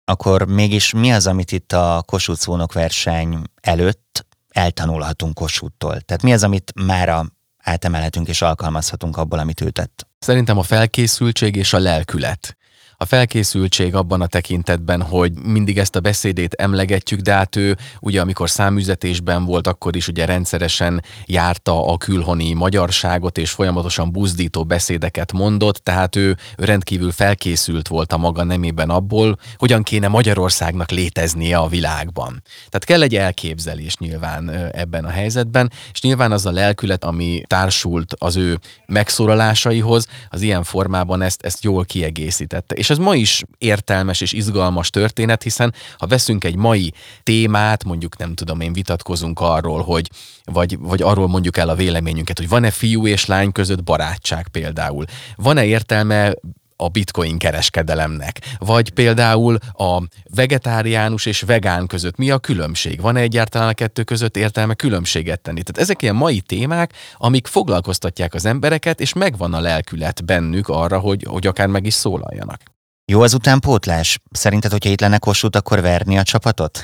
Akkor 0.05 0.47
mégis 0.47 0.93
mi 0.93 1.11
az, 1.11 1.27
amit 1.27 1.51
itt 1.51 1.71
a 1.71 2.03
Kossuth 2.05 2.39
szónok 2.39 2.73
verseny 2.73 3.41
előtt 3.61 4.25
eltanulhatunk 4.49 5.33
Kossuthttól? 5.33 6.01
Tehát 6.01 6.23
mi 6.23 6.33
az, 6.33 6.43
amit 6.43 6.71
mára 6.85 7.25
átemelhetünk 7.57 8.27
és 8.27 8.41
alkalmazhatunk 8.41 9.17
abból, 9.17 9.39
amit 9.39 9.61
ő 9.61 9.69
tett? 9.69 10.07
Szerintem 10.19 10.57
a 10.57 10.63
felkészültség 10.63 11.55
és 11.55 11.73
a 11.73 11.79
lelkület 11.79 12.57
a 12.99 13.05
felkészültség 13.05 13.95
abban 13.95 14.21
a 14.21 14.27
tekintetben, 14.27 15.01
hogy 15.01 15.31
mindig 15.43 15.77
ezt 15.77 15.95
a 15.95 15.99
beszédét 15.99 16.53
emlegetjük, 16.53 17.19
de 17.19 17.33
hát 17.33 17.55
ő 17.55 17.77
ugye 17.99 18.21
amikor 18.21 18.49
számüzetésben 18.49 19.45
volt, 19.45 19.67
akkor 19.67 19.95
is 19.95 20.07
ugye 20.07 20.25
rendszeresen 20.25 21.03
járta 21.25 21.87
a 21.87 21.97
külhoni 21.97 22.53
magyarságot, 22.53 23.37
és 23.37 23.51
folyamatosan 23.51 24.11
buzdító 24.11 24.63
beszédeket 24.63 25.31
mondott, 25.31 25.75
tehát 25.75 26.15
ő 26.15 26.37
rendkívül 26.55 27.11
felkészült 27.11 27.87
volt 27.87 28.13
a 28.13 28.17
maga 28.17 28.43
nemében 28.43 28.89
abból, 28.89 29.37
hogyan 29.57 29.83
kéne 29.83 30.07
Magyarországnak 30.07 30.91
léteznie 30.91 31.57
a 31.57 31.67
világban. 31.67 32.43
Tehát 32.55 32.85
kell 32.85 33.01
egy 33.01 33.15
elképzelés 33.15 33.97
nyilván 33.97 34.49
ebben 34.71 35.05
a 35.05 35.09
helyzetben, 35.09 35.71
és 35.93 36.01
nyilván 36.01 36.31
az 36.31 36.45
a 36.45 36.51
lelkület, 36.51 37.03
ami 37.03 37.41
társult 37.47 38.13
az 38.17 38.35
ő 38.35 38.59
megszólalásaihoz, 38.85 40.07
az 40.29 40.41
ilyen 40.41 40.63
formában 40.63 41.21
ezt, 41.21 41.45
ezt 41.45 41.63
jól 41.63 41.85
kiegészítette. 41.85 42.75
És 42.75 42.86
és 42.87 42.93
ez 42.93 42.99
ma 42.99 43.15
is 43.15 43.43
értelmes 43.57 44.21
és 44.21 44.31
izgalmas 44.31 44.89
történet, 44.89 45.43
hiszen 45.43 45.73
ha 45.97 46.07
veszünk 46.07 46.43
egy 46.43 46.55
mai 46.55 46.93
témát, 47.23 47.83
mondjuk 47.83 48.17
nem 48.17 48.33
tudom 48.33 48.59
én, 48.59 48.73
vitatkozunk 48.73 49.39
arról, 49.39 49.81
hogy 49.81 50.09
vagy, 50.43 50.77
vagy 50.79 51.01
arról 51.01 51.27
mondjuk 51.27 51.57
el 51.57 51.69
a 51.69 51.75
véleményünket, 51.75 52.37
hogy 52.37 52.49
van-e 52.49 52.71
fiú 52.71 53.07
és 53.07 53.25
lány 53.25 53.51
között 53.51 53.83
barátság 53.83 54.47
például. 54.47 55.05
Van-e 55.35 55.65
értelme 55.65 56.33
a 56.77 56.87
bitcoin 56.87 57.37
kereskedelemnek? 57.37 58.39
Vagy 58.57 58.89
például 58.89 59.57
a 59.73 60.01
vegetáriánus 60.35 61.25
és 61.25 61.41
vegán 61.41 61.87
között 61.87 62.17
mi 62.17 62.29
a 62.29 62.37
különbség? 62.37 63.01
Van-e 63.01 63.19
egyáltalán 63.19 63.67
a 63.67 63.73
kettő 63.73 64.03
között 64.03 64.37
értelme 64.37 64.73
különbséget 64.73 65.41
tenni? 65.41 65.63
Tehát 65.63 65.81
ezek 65.81 66.01
ilyen 66.01 66.15
mai 66.15 66.41
témák, 66.41 66.93
amik 67.17 67.47
foglalkoztatják 67.47 68.33
az 68.33 68.45
embereket, 68.45 68.99
és 68.99 69.13
megvan 69.13 69.53
a 69.53 69.59
lelkület 69.59 70.25
bennük 70.25 70.67
arra, 70.67 70.99
hogy, 70.99 71.25
hogy 71.27 71.47
akár 71.47 71.67
meg 71.67 71.85
is 71.85 71.93
szólaljanak. 71.93 72.61
Jó 73.11 73.21
az 73.21 73.33
utánpótlás? 73.33 74.19
Szerinted, 74.31 74.71
hogyha 74.71 74.89
itt 74.89 74.99
lenne 74.99 75.17
Kossuth, 75.17 75.57
akkor 75.57 75.81
verni 75.81 76.17
a 76.17 76.23
csapatot? 76.23 76.79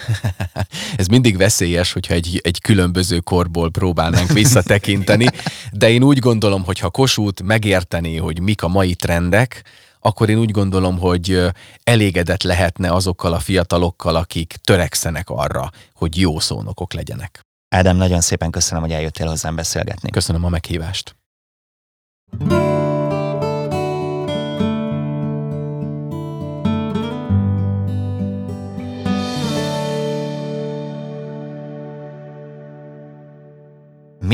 Ez 0.98 1.08
mindig 1.08 1.38
veszélyes, 1.38 1.94
hogyha 1.94 2.14
egy, 2.14 2.40
egy 2.44 2.62
különböző 2.62 3.20
korból 3.20 3.72
próbálnánk 3.72 4.32
visszatekinteni, 4.32 5.28
de 5.72 5.90
én 5.90 6.04
úgy 6.04 6.20
gondolom, 6.20 6.64
hogy 6.64 6.80
ha 6.80 6.90
Kossuth 6.90 7.42
megértené, 7.42 8.16
hogy 8.16 8.40
mik 8.40 8.64
a 8.64 8.68
mai 8.68 8.96
trendek, 8.96 9.64
akkor 10.00 10.30
én 10.30 10.38
úgy 10.38 10.52
gondolom, 10.52 11.00
hogy 11.00 11.42
elégedett 11.84 12.44
lehetne 12.44 12.92
azokkal 12.92 13.34
a 13.34 13.40
fiatalokkal, 13.40 14.16
akik 14.16 14.56
törekszenek 14.64 15.30
arra, 15.30 15.70
hogy 15.94 16.18
jó 16.18 16.40
szónokok 16.40 16.94
legyenek. 16.94 17.42
Ádám, 17.76 17.98
nagyon 17.98 18.22
szépen 18.22 18.52
köszönöm, 18.52 18.84
hogy 18.84 18.92
eljöttél 18.92 19.28
hozzám 19.28 19.56
beszélgetni. 19.56 20.10
Köszönöm 20.10 20.46
a 20.46 20.50
meghívást. 20.50 21.16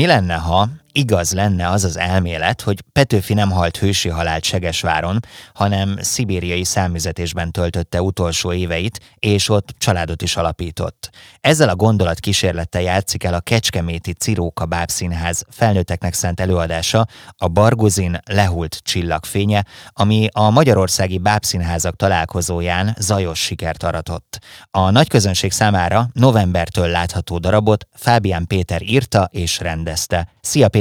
Mi 0.00 0.06
lenne, 0.06 0.32
ha 0.32 0.66
igaz 0.92 1.32
lenne 1.32 1.68
az 1.68 1.84
az 1.84 1.98
elmélet, 1.98 2.60
hogy 2.60 2.80
Petőfi 2.92 3.34
nem 3.34 3.50
halt 3.50 3.76
hősi 3.76 4.08
halált 4.08 4.44
Segesváron, 4.44 5.20
hanem 5.54 5.96
szibériai 6.00 6.64
számüzetésben 6.64 7.50
töltötte 7.50 8.02
utolsó 8.02 8.52
éveit, 8.52 9.00
és 9.18 9.48
ott 9.48 9.74
családot 9.78 10.22
is 10.22 10.36
alapított. 10.36 11.10
Ezzel 11.40 11.68
a 11.68 11.76
gondolat 11.76 12.20
kísérlettel 12.20 12.82
játszik 12.82 13.24
el 13.24 13.34
a 13.34 13.40
Kecskeméti 13.40 14.12
Ciróka 14.12 14.66
Bábszínház 14.66 15.44
felnőtteknek 15.48 16.14
szent 16.14 16.40
előadása, 16.40 17.06
a 17.36 17.48
Barguzin 17.48 18.20
lehult 18.24 18.80
csillagfénye, 18.82 19.64
ami 19.92 20.28
a 20.32 20.50
magyarországi 20.50 21.18
bábszínházak 21.18 21.96
találkozóján 21.96 22.96
zajos 22.98 23.38
sikert 23.38 23.82
aratott. 23.82 24.38
A 24.70 24.90
nagy 24.90 25.08
közönség 25.08 25.52
számára 25.52 26.08
novembertől 26.12 26.86
látható 26.86 27.38
darabot 27.38 27.86
Fábián 27.94 28.46
Péter 28.46 28.82
írta 28.82 29.28
és 29.32 29.58
rendezte. 29.58 30.28
Szia 30.40 30.68
Péter! 30.68 30.79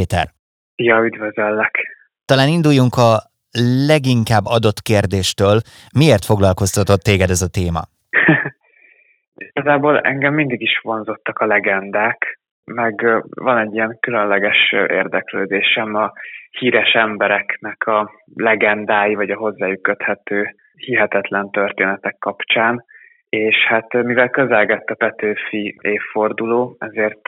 Ja, 0.76 1.04
üdvözöllek! 1.06 1.76
Talán 2.26 2.48
induljunk 2.48 2.96
a 2.96 3.30
leginkább 3.88 4.46
adott 4.46 4.82
kérdéstől. 4.82 5.58
Miért 5.98 6.26
foglalkoztatott 6.26 7.02
téged 7.02 7.30
ez 7.30 7.42
a 7.42 7.50
téma? 7.60 7.82
Igazából 9.52 10.00
engem 10.00 10.34
mindig 10.34 10.62
is 10.62 10.80
vonzottak 10.84 11.40
a 11.40 11.46
legendák, 11.46 12.40
meg 12.64 13.06
van 13.30 13.58
egy 13.58 13.74
ilyen 13.74 13.98
különleges 14.00 14.72
érdeklődésem 14.72 15.96
a 15.96 16.12
híres 16.50 16.92
embereknek 16.94 17.88
a 17.88 18.12
legendái, 18.36 19.16
vagy 19.16 19.30
a 19.30 19.38
hozzájuk 19.38 19.82
köthető 19.82 20.56
hihetetlen 20.74 21.50
történetek 21.50 22.16
kapcsán, 22.20 22.84
és 23.30 23.56
hát 23.68 23.94
mivel 24.04 24.30
közelgett 24.30 24.88
a 24.90 24.96
Petőfi 24.96 25.80
évforduló, 25.82 26.76
ezért 26.80 27.20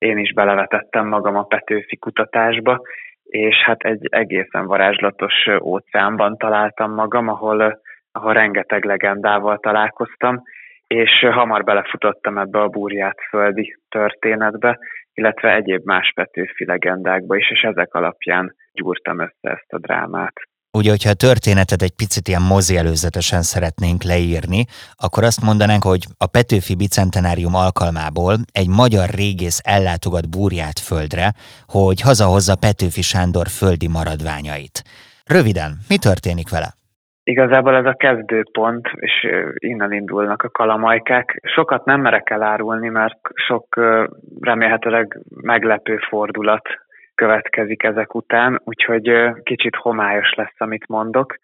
én 0.00 0.18
is 0.18 0.32
belevetettem 0.32 1.06
magam 1.06 1.36
a 1.36 1.42
Petőfi 1.42 1.96
kutatásba, 1.96 2.80
és 3.24 3.56
hát 3.56 3.82
egy 3.82 4.06
egészen 4.10 4.66
varázslatos 4.66 5.34
óceánban 5.62 6.36
találtam 6.36 6.94
magam, 6.94 7.28
ahol, 7.28 7.80
ahol 8.12 8.32
rengeteg 8.32 8.84
legendával 8.84 9.58
találkoztam, 9.58 10.42
és 10.86 11.26
hamar 11.30 11.64
belefutottam 11.64 12.38
ebbe 12.38 12.60
a 12.60 12.68
burját 12.68 13.18
földi 13.28 13.76
történetbe, 13.88 14.78
illetve 15.14 15.54
egyéb 15.54 15.84
más 15.84 16.12
Petőfi 16.14 16.64
legendákba 16.64 17.36
is, 17.36 17.50
és 17.50 17.60
ezek 17.60 17.94
alapján 17.94 18.54
gyúrtam 18.72 19.20
össze 19.20 19.50
ezt 19.50 19.72
a 19.72 19.78
drámát. 19.78 20.49
Ugye, 20.78 20.90
hogyha 20.90 21.10
a 21.10 21.22
történetet 21.28 21.82
egy 21.82 21.96
picit 22.02 22.28
ilyen 22.28 22.42
mozi 22.42 22.76
előzetesen 22.76 23.42
szeretnénk 23.42 24.02
leírni, 24.02 24.64
akkor 25.04 25.22
azt 25.24 25.42
mondanánk, 25.48 25.84
hogy 25.84 26.02
a 26.18 26.26
Petőfi 26.26 26.74
Bicentenárium 26.76 27.54
alkalmából 27.54 28.34
egy 28.60 28.68
magyar 28.68 29.08
régész 29.08 29.60
ellátogat 29.64 30.30
Búrját 30.30 30.78
földre, 30.78 31.26
hogy 31.66 32.00
hazahozza 32.00 32.62
Petőfi 32.66 33.02
Sándor 33.02 33.46
földi 33.60 33.88
maradványait. 33.88 34.76
Röviden, 35.34 35.70
mi 35.88 35.96
történik 36.08 36.50
vele? 36.50 36.70
Igazából 37.22 37.74
ez 37.76 37.84
a 37.84 37.94
kezdőpont, 37.94 38.86
és 38.94 39.14
innen 39.54 39.92
indulnak 39.92 40.42
a 40.42 40.50
kalamajkák. 40.50 41.40
Sokat 41.54 41.84
nem 41.84 42.00
merek 42.00 42.30
elárulni, 42.30 42.88
mert 42.88 43.18
sok 43.34 43.66
remélhetőleg 44.40 45.20
meglepő 45.28 45.96
fordulat 46.08 46.68
következik 47.20 47.82
ezek 47.82 48.14
után, 48.14 48.60
úgyhogy 48.64 49.10
kicsit 49.42 49.76
homályos 49.76 50.32
lesz, 50.34 50.54
amit 50.58 50.88
mondok, 50.88 51.36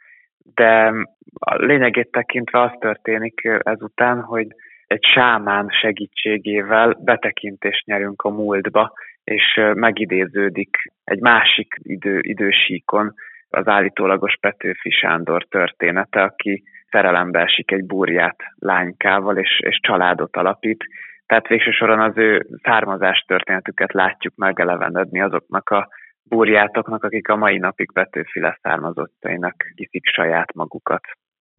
de 0.54 0.92
a 1.38 1.54
lényegét 1.54 2.10
tekintve 2.10 2.60
az 2.60 2.70
történik 2.78 3.48
ezután, 3.62 4.20
hogy 4.20 4.46
egy 4.86 5.04
sámán 5.14 5.68
segítségével 5.80 6.96
betekintést 7.04 7.86
nyerünk 7.86 8.22
a 8.22 8.28
múltba, 8.28 8.92
és 9.24 9.60
megidéződik 9.74 10.76
egy 11.04 11.20
másik 11.20 11.74
idő, 11.82 12.18
idősíkon 12.22 13.14
az 13.50 13.68
állítólagos 13.68 14.36
Petőfi 14.40 14.90
Sándor 14.90 15.44
története, 15.44 16.22
aki 16.22 16.62
szerelembe 16.90 17.40
esik 17.40 17.70
egy 17.70 17.84
burját 17.84 18.38
lánykával, 18.58 19.36
és, 19.36 19.60
és 19.60 19.78
családot 19.82 20.36
alapít. 20.36 20.84
Tehát 21.26 21.46
végső 21.46 21.70
soron 21.70 22.00
az 22.00 22.16
ő 22.16 22.46
származás 22.62 23.24
történetüket 23.26 23.92
látjuk 23.92 24.34
megelevenedni 24.36 25.20
azoknak 25.20 25.70
a 25.70 25.88
burjátoknak, 26.22 27.04
akik 27.04 27.28
a 27.28 27.36
mai 27.36 27.58
napig 27.58 27.92
Petőfi 27.92 28.40
leszármazottainak 28.40 29.54
hiszik 29.74 30.06
saját 30.06 30.54
magukat. 30.54 31.02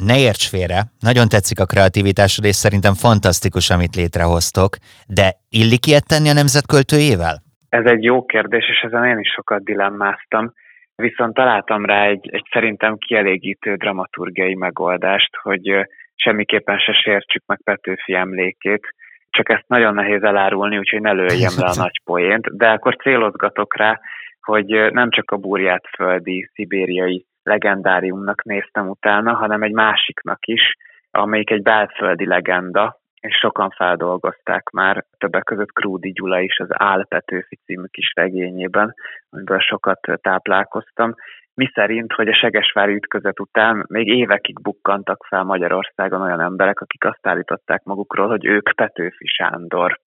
Ne 0.03 0.17
érts 0.19 0.49
félre, 0.49 0.79
nagyon 0.99 1.27
tetszik 1.27 1.59
a 1.59 1.65
kreativitásod, 1.65 2.45
és 2.45 2.55
szerintem 2.55 2.93
fantasztikus, 2.93 3.69
amit 3.69 3.95
létrehoztok, 3.95 4.75
de 5.07 5.27
illik 5.49 5.85
ilyet 5.85 6.07
tenni 6.07 6.29
a 6.29 6.33
nemzetköltőjével? 6.33 7.35
Ez 7.69 7.85
egy 7.85 8.03
jó 8.03 8.25
kérdés, 8.25 8.69
és 8.69 8.79
ezen 8.81 9.05
én 9.05 9.19
is 9.19 9.31
sokat 9.31 9.63
dilemmáztam. 9.63 10.53
Viszont 10.95 11.33
találtam 11.33 11.85
rá 11.85 12.05
egy, 12.05 12.29
egy 12.31 12.47
szerintem 12.51 12.97
kielégítő 12.97 13.75
dramaturgiai 13.75 14.55
megoldást, 14.55 15.35
hogy 15.41 15.87
semmiképpen 16.15 16.77
se 16.77 16.93
sértsük 16.93 17.43
meg 17.45 17.59
Petőfi 17.63 18.13
emlékét, 18.13 18.87
csak 19.37 19.49
ezt 19.49 19.67
nagyon 19.67 19.93
nehéz 19.93 20.23
elárulni, 20.23 20.77
úgyhogy 20.77 21.01
ne 21.01 21.11
lőjem 21.11 21.53
le 21.57 21.65
a 21.65 21.75
nagy 21.85 22.01
poént, 22.03 22.57
de 22.57 22.69
akkor 22.69 22.95
célozgatok 22.95 23.77
rá, 23.77 23.99
hogy 24.41 24.91
nem 24.91 25.09
csak 25.09 25.31
a 25.31 25.37
burját 25.37 25.87
földi 25.95 26.49
szibériai 26.53 27.25
legendáriumnak 27.43 28.43
néztem 28.43 28.89
utána, 28.89 29.33
hanem 29.33 29.61
egy 29.61 29.71
másiknak 29.71 30.45
is, 30.45 30.61
amelyik 31.11 31.49
egy 31.49 31.61
belföldi 31.61 32.25
legenda, 32.25 32.99
és 33.19 33.35
sokan 33.35 33.69
feldolgozták 33.69 34.69
már, 34.69 35.05
többek 35.17 35.43
között 35.43 35.71
Krúdi 35.71 36.11
Gyula 36.11 36.39
is 36.39 36.59
az 36.59 36.67
Álpetőfi 36.69 37.55
című 37.65 37.85
kis 37.91 38.11
regényében, 38.15 38.93
amiből 39.29 39.59
sokat 39.59 39.99
táplálkoztam, 40.21 41.13
mi 41.53 41.69
szerint, 41.73 42.13
hogy 42.13 42.27
a 42.27 42.35
Segesvári 42.35 42.93
ütközet 42.93 43.39
után 43.39 43.85
még 43.87 44.07
évekig 44.07 44.61
bukkantak 44.61 45.25
fel 45.27 45.43
Magyarországon 45.43 46.21
olyan 46.21 46.41
emberek, 46.41 46.79
akik 46.79 47.05
azt 47.05 47.27
állították 47.27 47.83
magukról, 47.83 48.27
hogy 48.27 48.45
ők 48.45 48.75
Petőfi 48.75 49.25
Sándor. 49.27 49.99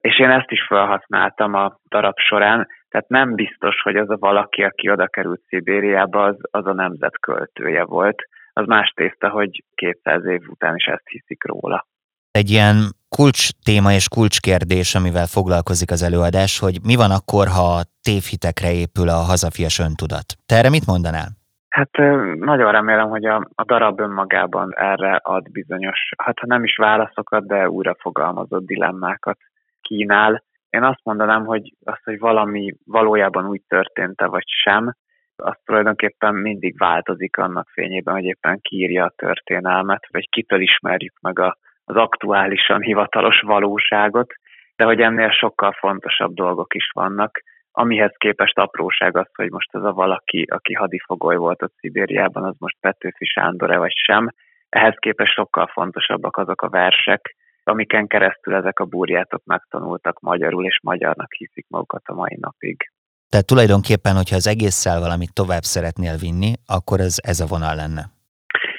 És 0.00 0.18
én 0.18 0.30
ezt 0.30 0.50
is 0.50 0.66
felhasználtam 0.66 1.54
a 1.54 1.78
darab 1.88 2.18
során, 2.18 2.66
tehát 2.88 3.08
nem 3.08 3.34
biztos, 3.34 3.80
hogy 3.82 3.96
az 3.96 4.10
a 4.10 4.16
valaki, 4.16 4.62
aki 4.62 4.90
oda 4.90 5.06
került 5.06 5.40
Szibériába, 5.46 6.24
az, 6.24 6.36
az 6.50 6.66
a 6.66 6.72
nemzet 6.72 7.18
költője 7.20 7.84
volt. 7.84 8.22
Az 8.52 8.66
más 8.66 8.90
tészta, 8.90 9.28
hogy 9.28 9.64
200 9.74 10.24
év 10.24 10.40
után 10.48 10.74
is 10.74 10.84
ezt 10.84 11.08
hiszik 11.08 11.44
róla. 11.44 11.86
Egy 12.30 12.50
ilyen 12.50 12.76
kulcs 13.08 13.48
téma 13.64 13.92
és 13.92 14.08
kulcskérdés, 14.08 14.94
amivel 14.94 15.26
foglalkozik 15.26 15.90
az 15.90 16.02
előadás, 16.02 16.58
hogy 16.58 16.76
mi 16.84 16.96
van 16.96 17.10
akkor, 17.10 17.46
ha 17.46 17.82
tévhitekre 18.02 18.72
épül 18.72 19.08
a 19.08 19.26
hazafias 19.30 19.78
öntudat. 19.78 20.26
Te 20.46 20.56
erre 20.56 20.70
mit 20.70 20.86
mondanál? 20.86 21.28
Hát 21.68 21.90
nagyon 22.38 22.72
remélem, 22.72 23.08
hogy 23.08 23.24
a, 23.24 23.48
a 23.54 23.64
darab 23.64 24.00
önmagában 24.00 24.72
erre 24.76 25.20
ad 25.22 25.50
bizonyos, 25.50 25.98
hát 26.16 26.38
ha 26.38 26.46
nem 26.46 26.64
is 26.64 26.76
válaszokat, 26.76 27.46
de 27.46 27.68
újra 27.68 27.96
fogalmazott 27.98 28.66
dilemmákat 28.66 29.38
kínál. 29.80 30.42
Én 30.70 30.82
azt 30.82 31.00
mondanám, 31.02 31.44
hogy 31.44 31.74
az, 31.84 31.98
hogy 32.04 32.18
valami 32.18 32.74
valójában 32.84 33.46
úgy 33.46 33.62
történt-e 33.68 34.26
vagy 34.26 34.44
sem, 34.64 34.94
az 35.36 35.56
tulajdonképpen 35.64 36.34
mindig 36.34 36.78
változik 36.78 37.36
annak 37.36 37.68
fényében, 37.68 38.14
hogy 38.14 38.24
éppen 38.24 38.60
kiírja 38.60 39.04
a 39.04 39.12
történelmet, 39.16 40.06
vagy 40.10 40.28
kitől 40.28 40.60
ismerjük 40.60 41.14
meg 41.20 41.38
a, 41.38 41.56
az 41.88 41.96
aktuálisan 41.96 42.80
hivatalos 42.80 43.40
valóságot, 43.40 44.32
de 44.76 44.84
hogy 44.84 45.00
ennél 45.00 45.30
sokkal 45.30 45.72
fontosabb 45.72 46.34
dolgok 46.34 46.74
is 46.74 46.90
vannak, 46.94 47.40
amihez 47.72 48.14
képest 48.18 48.58
apróság 48.58 49.16
az, 49.16 49.26
hogy 49.34 49.50
most 49.50 49.74
az 49.74 49.84
a 49.84 49.92
valaki, 49.92 50.42
aki 50.42 50.72
hadifogoly 50.72 51.36
volt 51.36 51.62
ott 51.62 51.74
Szibériában, 51.78 52.44
az 52.44 52.54
most 52.58 52.76
Petőfi 52.80 53.24
Sándor-e 53.24 53.78
vagy 53.78 53.92
sem. 54.06 54.28
Ehhez 54.68 54.94
képest 54.98 55.32
sokkal 55.32 55.66
fontosabbak 55.66 56.36
azok 56.36 56.62
a 56.62 56.68
versek, 56.68 57.36
amiken 57.64 58.06
keresztül 58.06 58.54
ezek 58.54 58.78
a 58.78 58.84
burjátok 58.84 59.42
megtanultak 59.44 60.20
magyarul, 60.20 60.64
és 60.64 60.78
magyarnak 60.82 61.32
hiszik 61.32 61.66
magukat 61.68 62.02
a 62.04 62.14
mai 62.14 62.36
napig. 62.40 62.90
Tehát 63.28 63.46
tulajdonképpen, 63.46 64.14
hogyha 64.14 64.36
az 64.36 64.46
egésszel 64.46 65.00
valamit 65.00 65.34
tovább 65.34 65.62
szeretnél 65.62 66.16
vinni, 66.16 66.52
akkor 66.66 67.00
ez, 67.00 67.16
ez 67.22 67.40
a 67.40 67.46
vonal 67.46 67.74
lenne. 67.74 68.17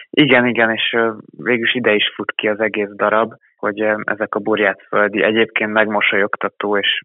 Igen, 0.10 0.46
igen, 0.46 0.72
és 0.72 0.98
végülis 1.38 1.76
ide 1.76 1.94
is 1.94 2.12
fut 2.16 2.32
ki 2.32 2.48
az 2.48 2.60
egész 2.60 2.90
darab, 2.96 3.34
hogy 3.56 3.80
ezek 4.04 4.36
a 4.36 4.40
burjátföldi, 4.40 5.24
egyébként 5.24 5.72
megmosolyogtató 5.72 6.78
és 6.78 7.02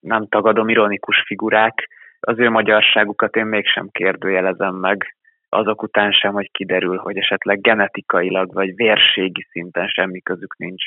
nem 0.00 0.26
tagadom 0.28 0.68
ironikus 0.68 1.22
figurák, 1.26 1.88
az 2.20 2.38
ő 2.38 2.50
magyarságukat 2.50 3.36
én 3.36 3.46
mégsem 3.46 3.88
kérdőjelezem 3.88 4.74
meg, 4.74 5.16
azok 5.48 5.82
után 5.82 6.12
sem, 6.12 6.32
hogy 6.32 6.50
kiderül, 6.50 6.96
hogy 6.96 7.16
esetleg 7.16 7.60
genetikailag 7.60 8.52
vagy 8.52 8.74
vérségi 8.74 9.46
szinten 9.50 9.88
semmi 9.88 10.20
közük 10.20 10.56
nincs 10.56 10.84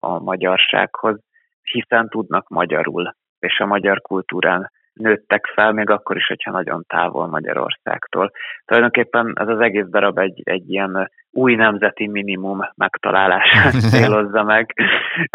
a 0.00 0.22
magyarsághoz, 0.22 1.20
hiszen 1.62 2.08
tudnak 2.08 2.48
magyarul, 2.48 3.14
és 3.38 3.58
a 3.58 3.66
magyar 3.66 4.00
kultúrán 4.00 4.70
nőttek 5.00 5.46
fel, 5.54 5.72
még 5.72 5.90
akkor 5.90 6.16
is, 6.16 6.26
hogyha 6.26 6.50
nagyon 6.50 6.84
távol 6.88 7.26
Magyarországtól. 7.26 8.30
Tulajdonképpen 8.64 9.32
ez 9.34 9.48
az 9.48 9.60
egész 9.60 9.86
darab 9.90 10.18
egy, 10.18 10.40
egy 10.44 10.70
ilyen 10.70 11.10
új 11.30 11.54
nemzeti 11.54 12.08
minimum 12.08 12.58
megtalálását 12.74 13.72
célozza 13.92 14.42
meg, 14.42 14.74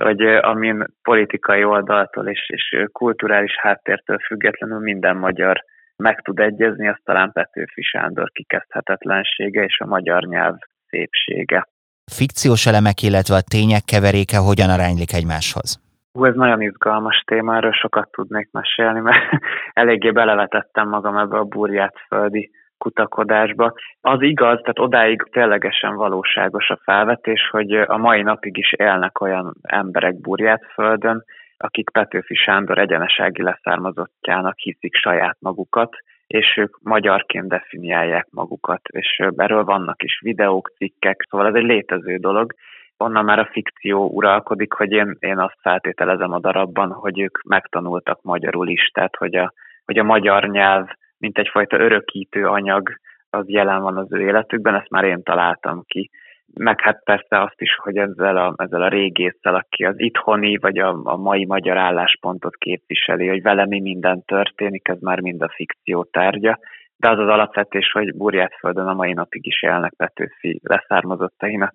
hogy 0.01 0.21
amin 0.21 0.86
politikai 1.01 1.63
oldaltól 1.63 2.28
és, 2.28 2.49
és 2.49 2.86
kulturális 2.91 3.56
háttértől 3.62 4.17
függetlenül 4.17 4.80
minden 4.80 5.17
magyar 5.17 5.63
meg 5.97 6.21
tud 6.21 6.39
egyezni, 6.39 6.88
az 6.88 6.97
talán 7.04 7.32
Petőfi 7.32 7.82
Sándor 7.82 8.32
kikezdhetetlensége 8.32 9.63
és 9.63 9.80
a 9.80 9.86
magyar 9.86 10.23
nyelv 10.23 10.56
szépsége. 10.88 11.67
Fikciós 12.12 12.65
elemek, 12.65 13.01
illetve 13.01 13.36
a 13.36 13.41
tények 13.41 13.84
keveréke 13.86 14.38
hogyan 14.38 14.69
aránylik 14.69 15.13
egymáshoz? 15.13 15.85
Hú, 16.15 16.25
ez 16.25 16.36
nagyon 16.36 16.62
izgalmas 16.62 17.23
téma, 17.25 17.56
erről 17.56 17.71
sokat 17.71 18.12
tudnék 18.12 18.49
mesélni, 18.51 18.99
mert 18.99 19.30
eléggé 19.73 20.12
belevetettem 20.12 20.89
magam 20.89 21.17
ebbe 21.17 21.38
a 21.38 21.43
burját 21.43 21.95
földi 22.08 22.51
kutakodásba. 22.78 23.73
Az 24.01 24.21
igaz, 24.21 24.60
tehát 24.60 24.80
odáig 24.80 25.21
ténylegesen 25.32 25.95
valóságos 25.95 26.69
a 26.69 26.80
felvetés, 26.84 27.49
hogy 27.51 27.71
a 27.73 27.97
mai 27.97 28.21
napig 28.21 28.58
is 28.58 28.73
élnek 28.73 29.21
olyan 29.21 29.54
emberek 29.62 30.19
burját 30.19 30.65
földön, 30.73 31.23
akik 31.58 31.89
Petőfi 31.89 32.36
Sándor 32.36 32.78
egyenesági 32.78 33.41
leszármazottjának 33.41 34.58
hiszik 34.58 34.95
saját 34.95 35.38
magukat, 35.39 35.95
és 36.28 36.58
ők 36.58 36.78
magyarként 36.82 37.47
definiálják 37.47 38.28
magukat, 38.32 38.82
és 38.88 39.19
erről 39.36 39.63
vannak 39.63 40.04
is 40.04 40.19
videók, 40.23 40.71
cikkek, 40.78 41.28
szóval 41.30 41.47
ez 41.47 41.54
egy 41.54 41.65
létező 41.65 42.17
dolog, 42.17 42.54
onnan 42.97 43.25
már 43.25 43.39
a 43.39 43.49
fikció 43.51 44.10
uralkodik, 44.10 44.73
hogy 44.73 44.91
én, 44.91 45.17
én 45.19 45.38
azt 45.38 45.58
feltételezem 45.62 46.31
a 46.31 46.39
darabban, 46.39 46.91
hogy 46.91 47.19
ők 47.19 47.43
megtanultak 47.43 48.21
magyarul 48.21 48.67
is, 48.67 48.89
tehát 48.93 49.15
hogy 49.15 49.36
a, 49.36 49.53
hogy 49.86 49.97
a 49.97 50.03
magyar 50.03 50.49
nyelv, 50.49 50.88
mint 51.17 51.38
egyfajta 51.38 51.77
örökítő 51.77 52.47
anyag, 52.47 52.89
az 53.29 53.49
jelen 53.49 53.81
van 53.81 53.97
az 53.97 54.13
ő 54.13 54.21
életükben, 54.21 54.75
ezt 54.75 54.89
már 54.89 55.03
én 55.03 55.23
találtam 55.23 55.84
ki. 55.86 56.10
Meg 56.53 56.81
hát 56.81 57.03
persze 57.03 57.41
azt 57.41 57.62
is, 57.62 57.75
hogy 57.75 57.97
ezzel 57.97 58.38
a, 58.38 58.53
ezzel 58.58 58.81
a 58.81 58.88
régésszel, 58.88 59.55
aki 59.55 59.86
az 59.86 59.99
itthoni 59.99 60.58
vagy 60.58 60.77
a, 60.77 61.01
a 61.03 61.15
mai 61.15 61.45
magyar 61.45 61.77
álláspontot 61.77 62.55
képviseli, 62.55 63.27
hogy 63.27 63.41
vele 63.41 63.65
mi 63.65 63.81
minden 63.81 64.23
történik, 64.25 64.88
ez 64.88 64.99
már 64.99 65.19
mind 65.19 65.41
a 65.41 65.53
fikció 65.55 66.03
tárgya. 66.03 66.60
De 66.97 67.10
az 67.10 67.19
az 67.19 67.27
alapvetés, 67.27 67.91
hogy 67.91 68.15
Burjátföldön 68.15 68.88
a 68.88 68.93
mai 68.93 69.13
napig 69.13 69.45
is 69.45 69.63
élnek 69.63 69.93
Petőfi 69.97 70.60
leszármazottainak 70.63 71.73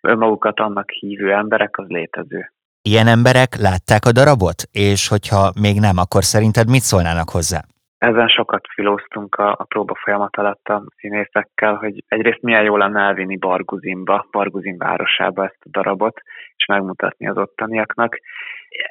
önmagukat 0.00 0.60
annak 0.60 0.90
hívő 0.90 1.32
emberek, 1.32 1.78
az 1.78 1.88
létező. 1.88 2.52
Ilyen 2.82 3.06
emberek 3.06 3.56
látták 3.56 4.04
a 4.04 4.12
darabot, 4.12 4.62
és 4.72 5.08
hogyha 5.08 5.52
még 5.60 5.80
nem, 5.80 5.96
akkor 5.98 6.24
szerinted 6.24 6.68
mit 6.68 6.80
szólnának 6.90 7.30
hozzá? 7.30 7.60
Ezen 7.98 8.28
sokat 8.28 8.64
filóztunk 8.74 9.34
a, 9.34 9.50
a 9.58 9.64
próba 9.64 9.94
folyamat 9.94 10.36
alatt 10.36 10.68
a 10.68 10.82
színészekkel, 10.96 11.74
hogy 11.74 12.04
egyrészt 12.08 12.42
milyen 12.42 12.64
jó 12.64 12.76
lenne 12.76 13.00
elvinni 13.00 13.36
Barguzinba, 13.36 14.26
Barguzin 14.30 14.76
városába 14.78 15.44
ezt 15.44 15.58
a 15.60 15.68
darabot, 15.70 16.22
és 16.56 16.66
megmutatni 16.66 17.28
az 17.28 17.36
ottaniaknak. 17.36 18.18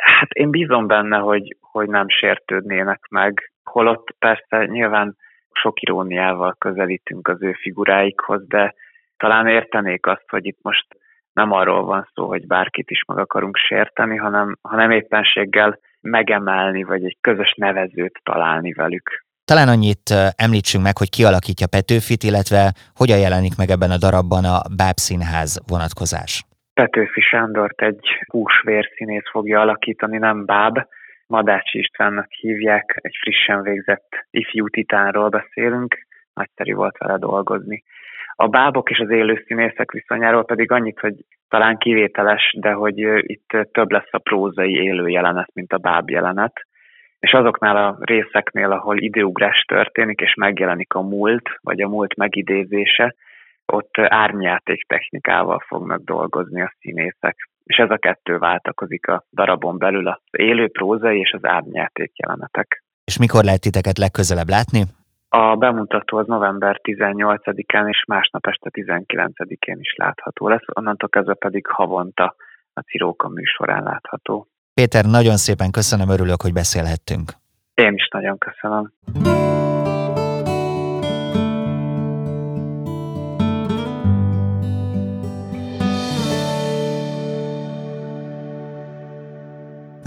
Hát 0.04 0.32
én 0.32 0.50
bízom 0.50 0.88
benne, 0.88 1.18
hogy, 1.18 1.58
hogy 1.60 1.90
nem 1.90 2.10
sértődnének 2.10 3.08
meg, 3.10 3.52
holott 3.64 4.16
persze 4.20 4.66
nyilván 4.66 5.18
sok 5.52 5.82
iróniával 5.82 6.56
közelítünk 6.58 7.28
az 7.28 7.42
ő 7.42 7.54
figuráikhoz, 7.54 8.48
de 8.48 8.74
talán 9.18 9.48
értenék 9.48 10.06
azt, 10.06 10.26
hogy 10.28 10.46
itt 10.46 10.60
most 10.62 10.86
nem 11.34 11.52
arról 11.52 11.84
van 11.86 12.10
szó, 12.14 12.28
hogy 12.28 12.48
bárkit 12.48 12.90
is 12.90 13.04
meg 13.08 13.18
akarunk 13.18 13.56
sérteni, 13.56 14.16
hanem, 14.16 14.58
hanem 14.62 14.92
éppenséggel 14.92 15.80
megemelni, 16.02 16.84
vagy 16.84 17.04
egy 17.06 17.18
közös 17.22 17.54
nevezőt 17.58 18.20
találni 18.24 18.74
velük. 18.74 19.24
Talán 19.46 19.68
annyit 19.68 20.10
említsünk 20.36 20.84
meg, 20.84 20.98
hogy 20.98 21.10
ki 21.10 21.24
alakítja 21.24 21.68
Petőfit, 21.68 22.24
illetve 22.24 22.74
hogyan 22.96 23.20
jelenik 23.20 23.58
meg 23.58 23.70
ebben 23.70 23.92
a 23.92 23.98
darabban 23.98 24.44
a 24.44 24.62
Bábszínház 24.76 25.62
vonatkozás. 25.68 26.44
Petőfi 26.74 27.22
Sándort 27.22 27.82
egy 27.82 28.06
húsvérszínész 28.32 29.30
fogja 29.32 29.60
alakítani, 29.60 30.18
nem 30.18 30.46
Báb. 30.46 30.80
Madácsi 31.28 31.80
Istvánnak 31.80 32.32
hívják, 32.32 33.00
egy 33.02 33.16
frissen 33.22 33.62
végzett 33.62 34.08
ifjú 34.30 34.70
titánról 34.70 35.30
beszélünk, 35.30 36.08
nagyszerű 36.34 36.74
volt 36.74 36.98
vele 36.98 37.18
dolgozni. 37.18 37.84
A 38.36 38.48
bábok 38.48 38.90
és 38.90 39.00
az 39.00 39.10
élő 39.10 39.44
színészek 39.46 39.92
viszonyáról 39.92 40.46
pedig 40.46 40.72
annyit, 40.72 41.00
hogy 41.00 41.14
talán 41.50 41.78
kivételes, 41.78 42.56
de 42.60 42.72
hogy 42.72 42.98
itt 43.22 43.48
több 43.72 43.92
lesz 43.92 44.12
a 44.12 44.18
prózai 44.18 44.74
élő 44.74 45.08
jelenet, 45.08 45.50
mint 45.54 45.74
a 45.74 45.78
báb 45.78 46.10
jelenet. 46.10 46.54
És 47.20 47.32
azoknál 47.32 47.78
a 47.78 47.98
részeknél, 48.00 48.72
ahol 48.72 48.98
időugrás 48.98 49.64
történik, 49.68 50.20
és 50.20 50.34
megjelenik 50.34 50.94
a 50.94 51.02
múlt, 51.02 51.50
vagy 51.62 51.82
a 51.82 51.88
múlt 51.88 52.16
megidézése, 52.16 53.16
ott 53.66 53.98
árnyjáték 53.98 54.84
technikával 54.88 55.64
fognak 55.68 56.02
dolgozni 56.04 56.62
a 56.62 56.74
színészek. 56.80 57.50
És 57.64 57.78
ez 57.78 57.90
a 57.90 57.98
kettő 57.98 58.38
váltakozik 58.38 59.08
a 59.08 59.24
darabon 59.32 59.78
belül, 59.78 60.08
az 60.08 60.20
élő 60.32 60.68
prózai 60.68 61.20
és 61.20 61.32
az 61.32 61.46
árnyjáték 61.46 62.12
jelenetek. 62.18 62.84
És 63.06 63.20
mikor 63.20 63.44
lehet 63.44 63.62
titeket 63.62 63.98
legközelebb 63.98 64.50
látni? 64.50 64.82
A 65.38 65.56
bemutató 65.56 66.18
az 66.18 66.28
november 66.28 66.80
18-án 66.84 67.90
és 67.90 68.04
másnap 68.08 68.48
este 68.48 68.70
19-én 68.72 69.78
is 69.80 69.96
látható 69.96 70.48
lesz, 70.48 70.64
onnantól 70.74 71.10
kezdve 71.10 71.34
pedig 71.34 71.68
havonta 71.68 72.36
a 72.74 72.80
Ciróka 72.80 73.28
műsorán 73.30 73.84
látható. 73.84 74.48
Péter, 74.74 75.06
nagyon 75.06 75.38
szépen 75.38 75.72
köszönöm, 75.72 76.10
örülök, 76.10 76.42
hogy 76.42 76.54
beszélhettünk. 76.54 77.32
Én 77.74 77.94
is 77.94 78.08
nagyon 78.12 78.38
köszönöm. 78.38 78.92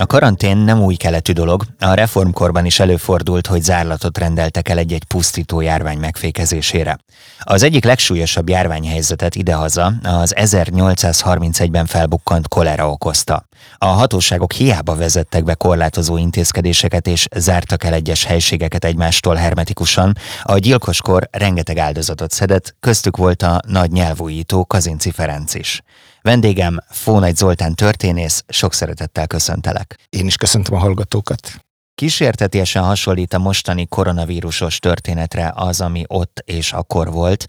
A 0.01 0.07
karantén 0.07 0.57
nem 0.57 0.81
új 0.81 0.95
keletű 0.95 1.33
dolog, 1.33 1.65
a 1.79 1.95
reformkorban 1.95 2.65
is 2.65 2.81
előfordult, 2.81 3.47
hogy 3.47 3.63
zárlatot 3.63 4.19
rendeltek 4.19 4.69
el 4.69 4.79
egy-egy 4.79 5.05
pusztító 5.05 5.61
járvány 5.61 5.99
megfékezésére. 5.99 6.99
Az 7.41 7.63
egyik 7.63 7.85
legsúlyosabb 7.85 8.49
járványhelyzetet 8.49 9.35
idehaza 9.35 9.93
az 10.03 10.35
1831-ben 10.37 11.87
felbukkant 11.87 12.49
kolera 12.49 12.91
okozta. 12.91 13.47
A 13.79 13.87
hatóságok 13.87 14.53
hiába 14.53 14.95
vezettek 14.95 15.45
be 15.45 15.55
korlátozó 15.55 16.17
intézkedéseket 16.17 17.07
és 17.07 17.27
zártak 17.37 17.85
el 17.85 17.93
egyes 17.93 18.25
helységeket 18.25 18.85
egymástól 18.85 19.35
hermetikusan, 19.35 20.17
a 20.43 20.59
gyilkoskor 20.59 21.29
rengeteg 21.31 21.79
áldozatot 21.79 22.31
szedett, 22.31 22.75
köztük 22.81 23.17
volt 23.17 23.43
a 23.43 23.61
nagy 23.67 23.91
nyelvújító 23.91 24.65
Kazinci 24.65 25.11
Ferenc 25.11 25.55
is. 25.55 25.83
Vendégem 26.23 26.79
Fónagy 26.89 27.37
Zoltán 27.37 27.75
történész, 27.75 28.45
sok 28.49 28.75
szeretettel 28.75 29.27
köszöntelek. 29.27 29.97
Én 30.09 30.27
is 30.27 30.37
köszöntöm 30.37 30.75
a 30.75 30.79
hallgatókat. 30.79 31.65
Kísértetiesen 31.95 32.83
hasonlít 32.83 33.33
a 33.33 33.39
mostani 33.39 33.87
koronavírusos 33.87 34.79
történetre 34.79 35.53
az, 35.55 35.81
ami 35.81 36.05
ott 36.07 36.43
és 36.45 36.73
akkor 36.73 37.13
volt. 37.13 37.47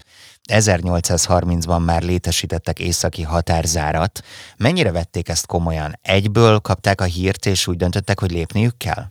1830-ban 0.52 1.84
már 1.84 2.02
létesítettek 2.02 2.78
északi 2.78 3.22
határzárat. 3.22 4.20
Mennyire 4.56 4.92
vették 4.92 5.28
ezt 5.28 5.46
komolyan? 5.46 5.98
Egyből 6.02 6.58
kapták 6.58 7.00
a 7.00 7.04
hírt, 7.04 7.46
és 7.46 7.66
úgy 7.66 7.76
döntöttek, 7.76 8.20
hogy 8.20 8.30
lépniük 8.30 8.76
kell? 8.76 9.04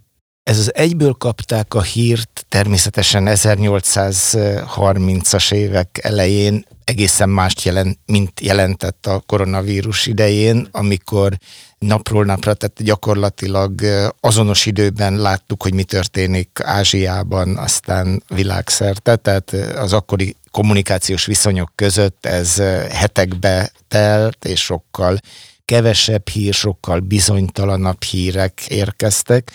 Ez 0.44 0.58
az 0.58 0.76
egyből 0.76 1.14
kapták 1.14 1.74
a 1.74 1.82
hírt 1.82 2.46
természetesen 2.50 3.24
1830-as 3.28 5.54
évek 5.54 6.00
elején 6.02 6.66
egészen 6.90 7.30
mást 7.30 7.62
jelent, 7.62 8.00
mint 8.06 8.40
jelentett 8.40 9.06
a 9.06 9.24
koronavírus 9.26 10.06
idején, 10.06 10.68
amikor 10.72 11.38
napról 11.80 12.26
napra, 12.26 12.54
tehát 12.54 12.84
gyakorlatilag 12.84 13.82
azonos 14.20 14.66
időben 14.66 15.18
láttuk, 15.18 15.64
hogy 15.64 15.74
mi 15.74 15.84
történik 15.84 16.50
Ázsiában, 16.64 17.58
aztán 17.58 18.24
világszerte, 18.28 19.16
tehát 19.16 19.52
az 19.76 19.94
akkori 19.94 20.36
kommunikációs 20.52 21.26
viszonyok 21.26 21.72
között 21.76 22.26
ez 22.26 22.56
hetekbe 22.92 23.72
telt, 23.88 24.46
és 24.46 24.62
sokkal 24.62 25.20
kevesebb 25.66 26.28
hír, 26.28 26.54
sokkal 26.54 27.00
bizonytalanabb 27.00 28.04
hírek 28.04 28.66
érkeztek. 28.68 29.52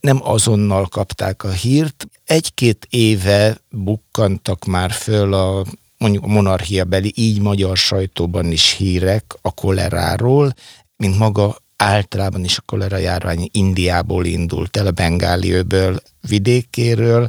Nem 0.00 0.18
azonnal 0.22 0.86
kapták 0.86 1.44
a 1.44 1.50
hírt. 1.50 2.06
Egy-két 2.24 2.86
éve 2.90 3.56
bukkantak 3.70 4.64
már 4.64 4.90
föl 4.90 5.34
a 5.34 5.64
mondjuk 6.04 6.24
a 6.24 6.32
monarchia 6.32 6.84
beli, 6.84 7.12
így 7.16 7.40
magyar 7.40 7.76
sajtóban 7.76 8.52
is 8.52 8.72
hírek 8.72 9.24
a 9.42 9.54
koleráról, 9.54 10.54
mint 10.96 11.18
maga 11.18 11.56
általában 11.76 12.44
is 12.44 12.58
a 12.58 12.62
kolera 12.66 12.96
járvány 12.96 13.48
Indiából 13.52 14.24
indult 14.24 14.76
el, 14.76 14.86
a 14.86 14.90
Bengáli 14.90 15.50
öböl 15.50 16.00
vidékéről. 16.28 17.28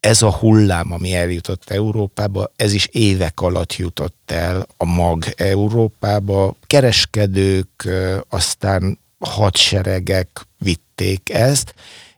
Ez 0.00 0.22
a 0.22 0.32
hullám, 0.32 0.92
ami 0.92 1.14
eljutott 1.14 1.70
Európába, 1.70 2.52
ez 2.56 2.72
is 2.72 2.88
évek 2.92 3.40
alatt 3.40 3.76
jutott 3.76 4.30
el 4.30 4.66
a 4.76 4.84
mag 4.84 5.24
Európába. 5.36 6.56
Kereskedők, 6.66 7.88
aztán 8.28 8.98
hadseregek 9.18 10.46
vitték 10.58 11.30
ezt, 11.30 11.74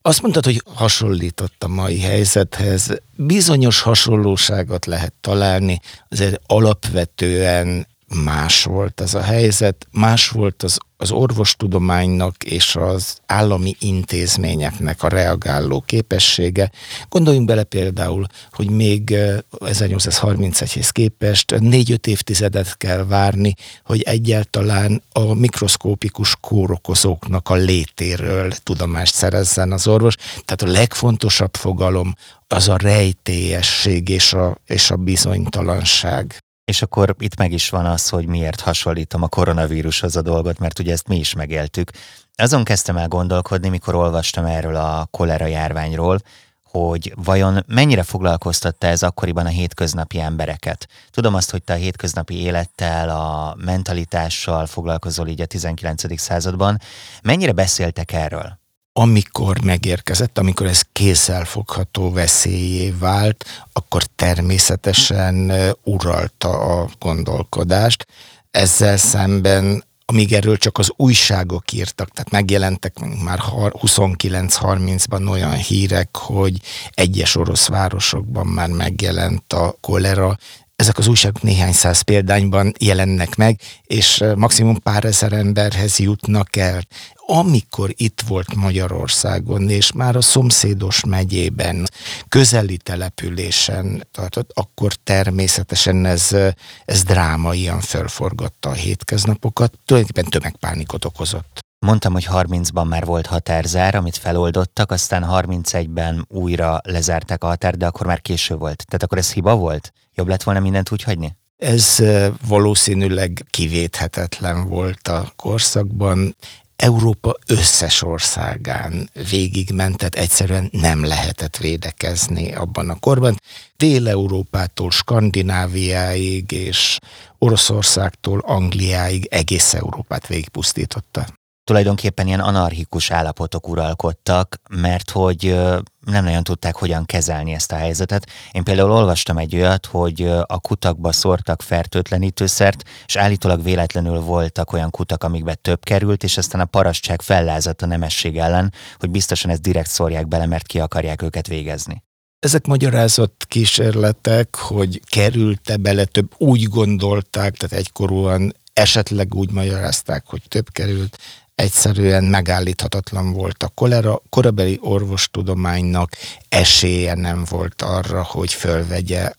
azt 0.09 0.23
mondtad, 0.23 0.45
hogy 0.45 0.63
hasonlított 0.75 1.65
a 1.65 1.69
mai 1.69 2.01
helyzethez. 2.01 3.01
Bizonyos 3.17 3.81
hasonlóságot 3.81 4.87
lehet 4.87 5.13
találni, 5.21 5.81
azért 6.09 6.41
alapvetően 6.47 7.87
más 8.15 8.65
volt 8.65 9.01
ez 9.01 9.15
a 9.15 9.23
helyzet, 9.23 9.87
más 9.91 10.29
volt 10.29 10.63
az, 10.63 10.79
az 10.97 11.11
orvostudománynak 11.11 12.45
és 12.45 12.77
az 12.77 13.19
állami 13.27 13.77
intézményeknek 13.79 15.03
a 15.03 15.09
reagáló 15.09 15.81
képessége. 15.87 16.71
Gondoljunk 17.09 17.47
bele 17.47 17.63
például, 17.63 18.27
hogy 18.53 18.71
még 18.71 19.15
1831-hez 19.61 20.89
képest 20.93 21.55
négy-öt 21.61 22.07
évtizedet 22.07 22.77
kell 22.77 23.05
várni, 23.05 23.55
hogy 23.85 24.03
egyáltalán 24.03 25.03
a 25.13 25.35
mikroszkópikus 25.35 26.37
kórokozóknak 26.41 27.49
a 27.49 27.55
létéről 27.55 28.53
tudomást 28.63 29.15
szerezzen 29.15 29.73
az 29.73 29.87
orvos. 29.87 30.15
Tehát 30.45 30.63
a 30.63 30.79
legfontosabb 30.79 31.57
fogalom 31.57 32.15
az 32.47 32.69
a 32.69 32.77
rejtélyesség 32.77 34.09
és 34.09 34.33
a, 34.33 34.59
és 34.67 34.91
a 34.91 34.97
bizonytalanság. 34.97 36.39
És 36.69 36.83
akkor 36.83 37.15
itt 37.19 37.37
meg 37.37 37.53
is 37.53 37.69
van 37.69 37.87
az, 37.87 38.09
hogy 38.09 38.27
miért 38.27 38.61
hasonlítom 38.61 39.23
a 39.23 39.29
koronavírushoz 39.29 40.17
a 40.17 40.23
dolgot, 40.23 40.59
mert 40.59 40.79
ugye 40.79 40.93
ezt 40.93 41.09
mi 41.09 41.17
is 41.17 41.35
megéltük. 41.35 41.91
Azon 42.35 42.65
kezdtem 42.65 42.97
el 42.97 43.09
gondolkodni, 43.09 43.69
mikor 43.69 43.95
olvastam 43.95 44.45
erről 44.45 44.77
a 44.77 45.09
kolera 45.11 45.47
járványról, 45.47 46.21
hogy 46.63 47.13
vajon 47.17 47.65
mennyire 47.67 48.03
foglalkoztatta 48.03 48.87
ez 48.87 49.03
akkoriban 49.03 49.47
a 49.47 49.49
hétköznapi 49.49 50.21
embereket. 50.21 50.89
Tudom 51.11 51.35
azt, 51.35 51.51
hogy 51.51 51.63
te 51.63 51.73
a 51.73 51.77
hétköznapi 51.77 52.41
élettel, 52.41 53.09
a 53.09 53.55
mentalitással 53.65 54.67
foglalkozol 54.67 55.29
így 55.29 55.41
a 55.41 55.47
19. 55.47 56.21
században. 56.21 56.81
Mennyire 57.23 57.53
beszéltek 57.53 58.13
erről? 58.13 58.59
Amikor 59.01 59.65
megérkezett, 59.65 60.39
amikor 60.39 60.67
ez 60.67 60.83
kézzelfogható 60.93 62.13
veszélyé 62.13 62.91
vált, 62.91 63.45
akkor 63.73 64.03
természetesen 64.05 65.53
uralta 65.85 66.49
a 66.49 66.89
gondolkodást. 66.99 68.07
Ezzel 68.51 68.97
szemben 68.97 69.85
amíg 70.05 70.33
erről 70.33 70.57
csak 70.57 70.79
az 70.79 70.93
újságok 70.97 71.73
írtak, 71.73 72.11
tehát 72.11 72.31
megjelentek 72.31 72.99
már 73.25 73.39
29-30-ban 73.43 75.31
olyan 75.31 75.55
hírek, 75.55 76.17
hogy 76.17 76.61
egyes 76.91 77.37
orosz 77.37 77.67
városokban 77.67 78.47
már 78.47 78.69
megjelent 78.69 79.53
a 79.53 79.75
kolera, 79.81 80.37
ezek 80.77 80.99
az 80.99 81.07
újságok 81.07 81.43
néhány 81.43 81.73
száz 81.73 82.01
példányban 82.01 82.73
jelennek 82.79 83.37
meg, 83.37 83.61
és 83.83 84.25
maximum 84.37 84.81
pár 84.83 85.05
ezer 85.05 85.33
emberhez 85.33 85.99
jutnak 85.99 86.57
el 86.57 86.83
amikor 87.31 87.91
itt 87.97 88.21
volt 88.27 88.55
Magyarországon, 88.55 89.71
és 89.71 89.93
már 89.93 90.17
a 90.17 90.21
szomszédos 90.21 91.05
megyében, 91.05 91.87
közeli 92.29 92.77
településen 92.77 94.07
tartott, 94.11 94.51
akkor 94.55 94.93
természetesen 94.95 96.05
ez, 96.05 96.37
ez 96.85 97.03
drámaian 97.03 97.81
felforgatta 97.81 98.69
a 98.69 98.73
hétköznapokat, 98.73 99.79
tulajdonképpen 99.85 100.31
tömegpánikot 100.31 101.05
okozott. 101.05 101.59
Mondtam, 101.79 102.13
hogy 102.13 102.29
30-ban 102.31 102.89
már 102.89 103.05
volt 103.05 103.27
határzár, 103.27 103.95
amit 103.95 104.17
feloldottak, 104.17 104.91
aztán 104.91 105.27
31-ben 105.29 106.27
újra 106.29 106.81
lezárták 106.83 107.45
a 107.45 107.47
határ, 107.47 107.77
de 107.77 107.87
akkor 107.87 108.07
már 108.07 108.21
késő 108.21 108.55
volt. 108.55 108.85
Tehát 108.87 109.03
akkor 109.03 109.19
ez 109.19 109.33
hiba 109.33 109.57
volt? 109.57 109.93
Jobb 110.15 110.29
lett 110.29 110.43
volna 110.43 110.61
mindent 110.61 110.93
úgy 110.93 111.03
hagyni? 111.03 111.37
Ez 111.57 112.03
valószínűleg 112.47 113.47
kivéthetetlen 113.51 114.69
volt 114.69 115.09
a 115.09 115.33
korszakban. 115.37 116.37
Európa 116.83 117.37
összes 117.47 118.03
országán 118.03 119.11
végigment, 119.31 119.97
tehát 119.97 120.15
egyszerűen 120.15 120.69
nem 120.73 121.05
lehetett 121.05 121.57
védekezni 121.57 122.53
abban 122.55 122.91
a 122.91 122.99
korban. 122.99 123.37
Dél-Európától 123.77 124.91
Skandináviáig 124.91 126.53
és 126.53 126.99
Oroszországtól 127.39 128.39
Angliáig 128.39 129.27
egész 129.31 129.75
Európát 129.75 130.27
végigpusztította. 130.27 131.38
Tulajdonképpen 131.69 132.27
ilyen 132.27 132.41
anarchikus 132.41 133.11
állapotok 133.11 133.69
uralkodtak, 133.69 134.61
mert 134.71 135.11
hogy 135.11 135.57
nem 136.05 136.25
nagyon 136.25 136.43
tudták, 136.43 136.77
hogyan 136.77 137.05
kezelni 137.05 137.53
ezt 137.53 137.73
a 137.73 137.77
helyzetet. 137.77 138.27
Én 138.53 138.65
például 138.65 138.93
olvastam 138.93 139.39
egy 139.39 139.55
olyat, 139.55 139.87
hogy 139.87 140.23
a 140.47 140.59
kutakba 140.59 141.13
szórtak 141.13 141.63
fertőtlenítőszert, 141.63 142.83
és 143.07 143.17
állítólag 143.17 143.63
véletlenül 143.63 144.21
voltak 144.21 144.73
olyan 144.73 144.91
kutak, 144.91 145.25
amikbe 145.25 145.55
több 145.55 145.85
került, 145.85 146.23
és 146.23 146.37
aztán 146.37 146.61
a 146.61 146.65
parasztság 146.65 147.23
fellázadt 147.23 147.83
a 147.83 147.87
nemesség 147.87 148.39
ellen, 148.39 148.73
hogy 148.99 149.11
biztosan 149.11 149.51
ezt 149.51 149.63
direkt 149.63 149.91
szórják 149.91 150.29
bele, 150.29 150.47
mert 150.47 150.67
ki 150.67 150.81
akarják 150.81 151.23
őket 151.23 151.47
végezni. 151.47 152.03
Ezek 152.39 152.67
magyarázott 152.67 153.45
kísérletek, 153.49 154.57
hogy 154.57 155.01
került-e 155.11 155.77
bele 155.77 156.05
több, 156.05 156.35
úgy 156.37 156.63
gondolták, 156.63 157.57
tehát 157.57 157.85
egykorúan 157.85 158.53
esetleg 158.79 159.35
úgy 159.35 159.51
magyarázták, 159.51 160.27
hogy 160.27 160.43
több 160.49 160.69
került, 160.73 161.19
egyszerűen 161.59 162.25
megállíthatatlan 162.25 163.33
volt 163.33 163.63
a 163.63 163.69
kolera. 163.69 164.23
Korabeli 164.29 164.79
orvostudománynak 164.83 166.11
esélye 166.49 167.15
nem 167.15 167.45
volt 167.49 167.83
arra, 167.83 168.23
hogy 168.23 168.53
fölvegye 168.53 169.33